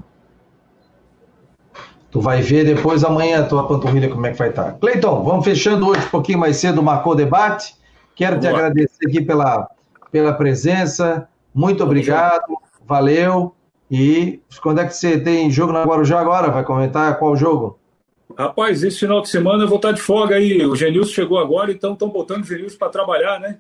Tu 2.10 2.20
vai 2.20 2.40
ver 2.40 2.64
depois 2.64 3.04
amanhã 3.04 3.40
a 3.40 3.46
tua 3.46 3.68
panturrilha 3.68 4.08
como 4.08 4.26
é 4.26 4.32
que 4.32 4.38
vai 4.38 4.48
estar. 4.48 4.64
Tá. 4.64 4.72
Cleiton, 4.72 5.22
vamos 5.22 5.44
fechando 5.44 5.86
hoje 5.86 6.04
um 6.06 6.10
pouquinho 6.10 6.38
mais 6.38 6.56
cedo, 6.56 6.82
marcou 6.82 7.12
o 7.12 7.16
debate. 7.16 7.76
Quero 8.16 8.36
Vamos 8.36 8.46
te 8.46 8.52
lá. 8.52 8.58
agradecer 8.58 9.06
aqui 9.06 9.20
pela 9.20 9.68
pela 10.10 10.32
presença. 10.32 11.28
Muito 11.54 11.82
obrigado, 11.82 12.56
valeu. 12.86 13.54
E 13.90 14.40
quando 14.62 14.80
é 14.80 14.86
que 14.86 14.94
você 14.94 15.18
tem 15.18 15.50
jogo 15.50 15.72
na 15.72 15.82
Guarujá 15.82 16.20
agora? 16.20 16.50
Vai 16.50 16.64
comentar 16.64 17.18
qual 17.18 17.36
jogo? 17.36 17.78
Rapaz, 18.38 18.84
esse 18.84 19.00
final 19.00 19.20
de 19.20 19.28
semana 19.28 19.64
eu 19.64 19.68
vou 19.68 19.76
estar 19.76 19.92
de 19.92 20.00
folga 20.00 20.36
aí. 20.36 20.64
O 20.64 20.76
Genilson 20.76 21.12
chegou 21.12 21.38
agora, 21.38 21.72
então 21.72 21.94
estão 21.94 22.08
botando 22.08 22.42
o 22.42 22.46
Genilson 22.46 22.78
para 22.78 22.88
trabalhar, 22.88 23.40
né? 23.40 23.58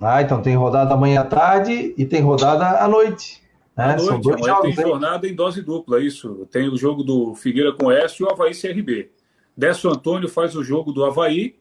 Ah, 0.00 0.22
então 0.22 0.40
tem 0.40 0.56
rodada 0.56 0.94
amanhã 0.94 1.20
à 1.20 1.24
tarde 1.24 1.92
e 1.96 2.06
tem 2.06 2.22
rodada 2.22 2.82
à 2.82 2.88
noite. 2.88 3.42
Né? 3.76 3.84
À 3.84 3.96
noite, 3.96 4.06
São 4.06 4.20
dois 4.20 4.46
jogos, 4.46 4.74
tem 4.74 4.86
jornada 4.86 5.28
em 5.28 5.34
dose 5.34 5.60
dupla, 5.60 6.00
isso. 6.00 6.46
Tem 6.50 6.68
o 6.68 6.76
jogo 6.76 7.02
do 7.02 7.34
Figueira 7.34 7.72
com 7.72 7.86
o 7.86 7.88
Oeste 7.88 8.22
e 8.22 8.26
o 8.26 8.30
Havaí 8.30 8.52
CRB. 8.54 9.10
Décio 9.56 9.90
Antônio 9.90 10.28
faz 10.28 10.54
o 10.54 10.64
jogo 10.64 10.92
do 10.92 11.04
Havaí 11.04 11.56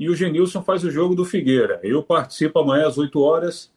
e 0.00 0.08
o 0.08 0.16
Genilson 0.16 0.62
faz 0.62 0.82
o 0.82 0.90
jogo 0.90 1.14
do 1.14 1.26
Figueira. 1.26 1.78
Eu 1.82 2.02
participo 2.02 2.58
amanhã 2.58 2.88
às 2.88 2.96
8 2.96 3.20
horas, 3.20 3.70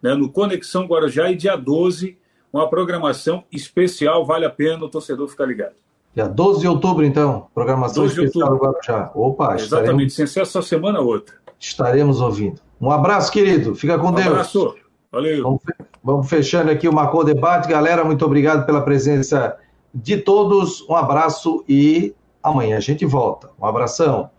né, 0.00 0.14
no 0.14 0.30
Conexão 0.30 0.86
Guarujá, 0.86 1.28
e 1.32 1.34
dia 1.34 1.56
12, 1.56 2.16
uma 2.52 2.70
programação 2.70 3.42
especial, 3.50 4.24
vale 4.24 4.46
a 4.46 4.50
pena 4.50 4.84
o 4.84 4.88
torcedor 4.88 5.26
ficar 5.26 5.46
ligado. 5.46 5.74
Dia 6.14 6.28
12 6.28 6.60
de 6.60 6.68
outubro, 6.68 7.04
então, 7.04 7.48
programação 7.52 8.06
especial 8.06 8.50
do 8.50 8.56
Guarujá. 8.56 9.10
Opa, 9.16 9.56
Exatamente, 9.56 9.62
estaremos... 9.62 10.14
sem 10.14 10.26
ser 10.28 10.42
essa 10.42 10.62
semana 10.62 11.00
outra. 11.00 11.34
estaremos 11.58 12.20
ouvindo. 12.20 12.60
Um 12.80 12.92
abraço, 12.92 13.32
querido. 13.32 13.74
Fica 13.74 13.98
com 13.98 14.10
um 14.10 14.12
Deus. 14.12 14.28
Um 14.28 14.30
abraço. 14.30 14.76
Valeu. 15.10 15.42
Vamos, 15.42 15.62
vamos 16.04 16.28
fechando 16.28 16.70
aqui 16.70 16.88
o 16.88 16.92
Marcou 16.92 17.24
Debate. 17.24 17.68
Galera, 17.68 18.04
muito 18.04 18.24
obrigado 18.24 18.64
pela 18.64 18.82
presença 18.82 19.56
de 19.92 20.18
todos. 20.18 20.88
Um 20.88 20.94
abraço 20.94 21.64
e 21.68 22.14
amanhã 22.40 22.76
a 22.76 22.80
gente 22.80 23.04
volta. 23.04 23.50
Um 23.60 23.66
abração. 23.66 24.30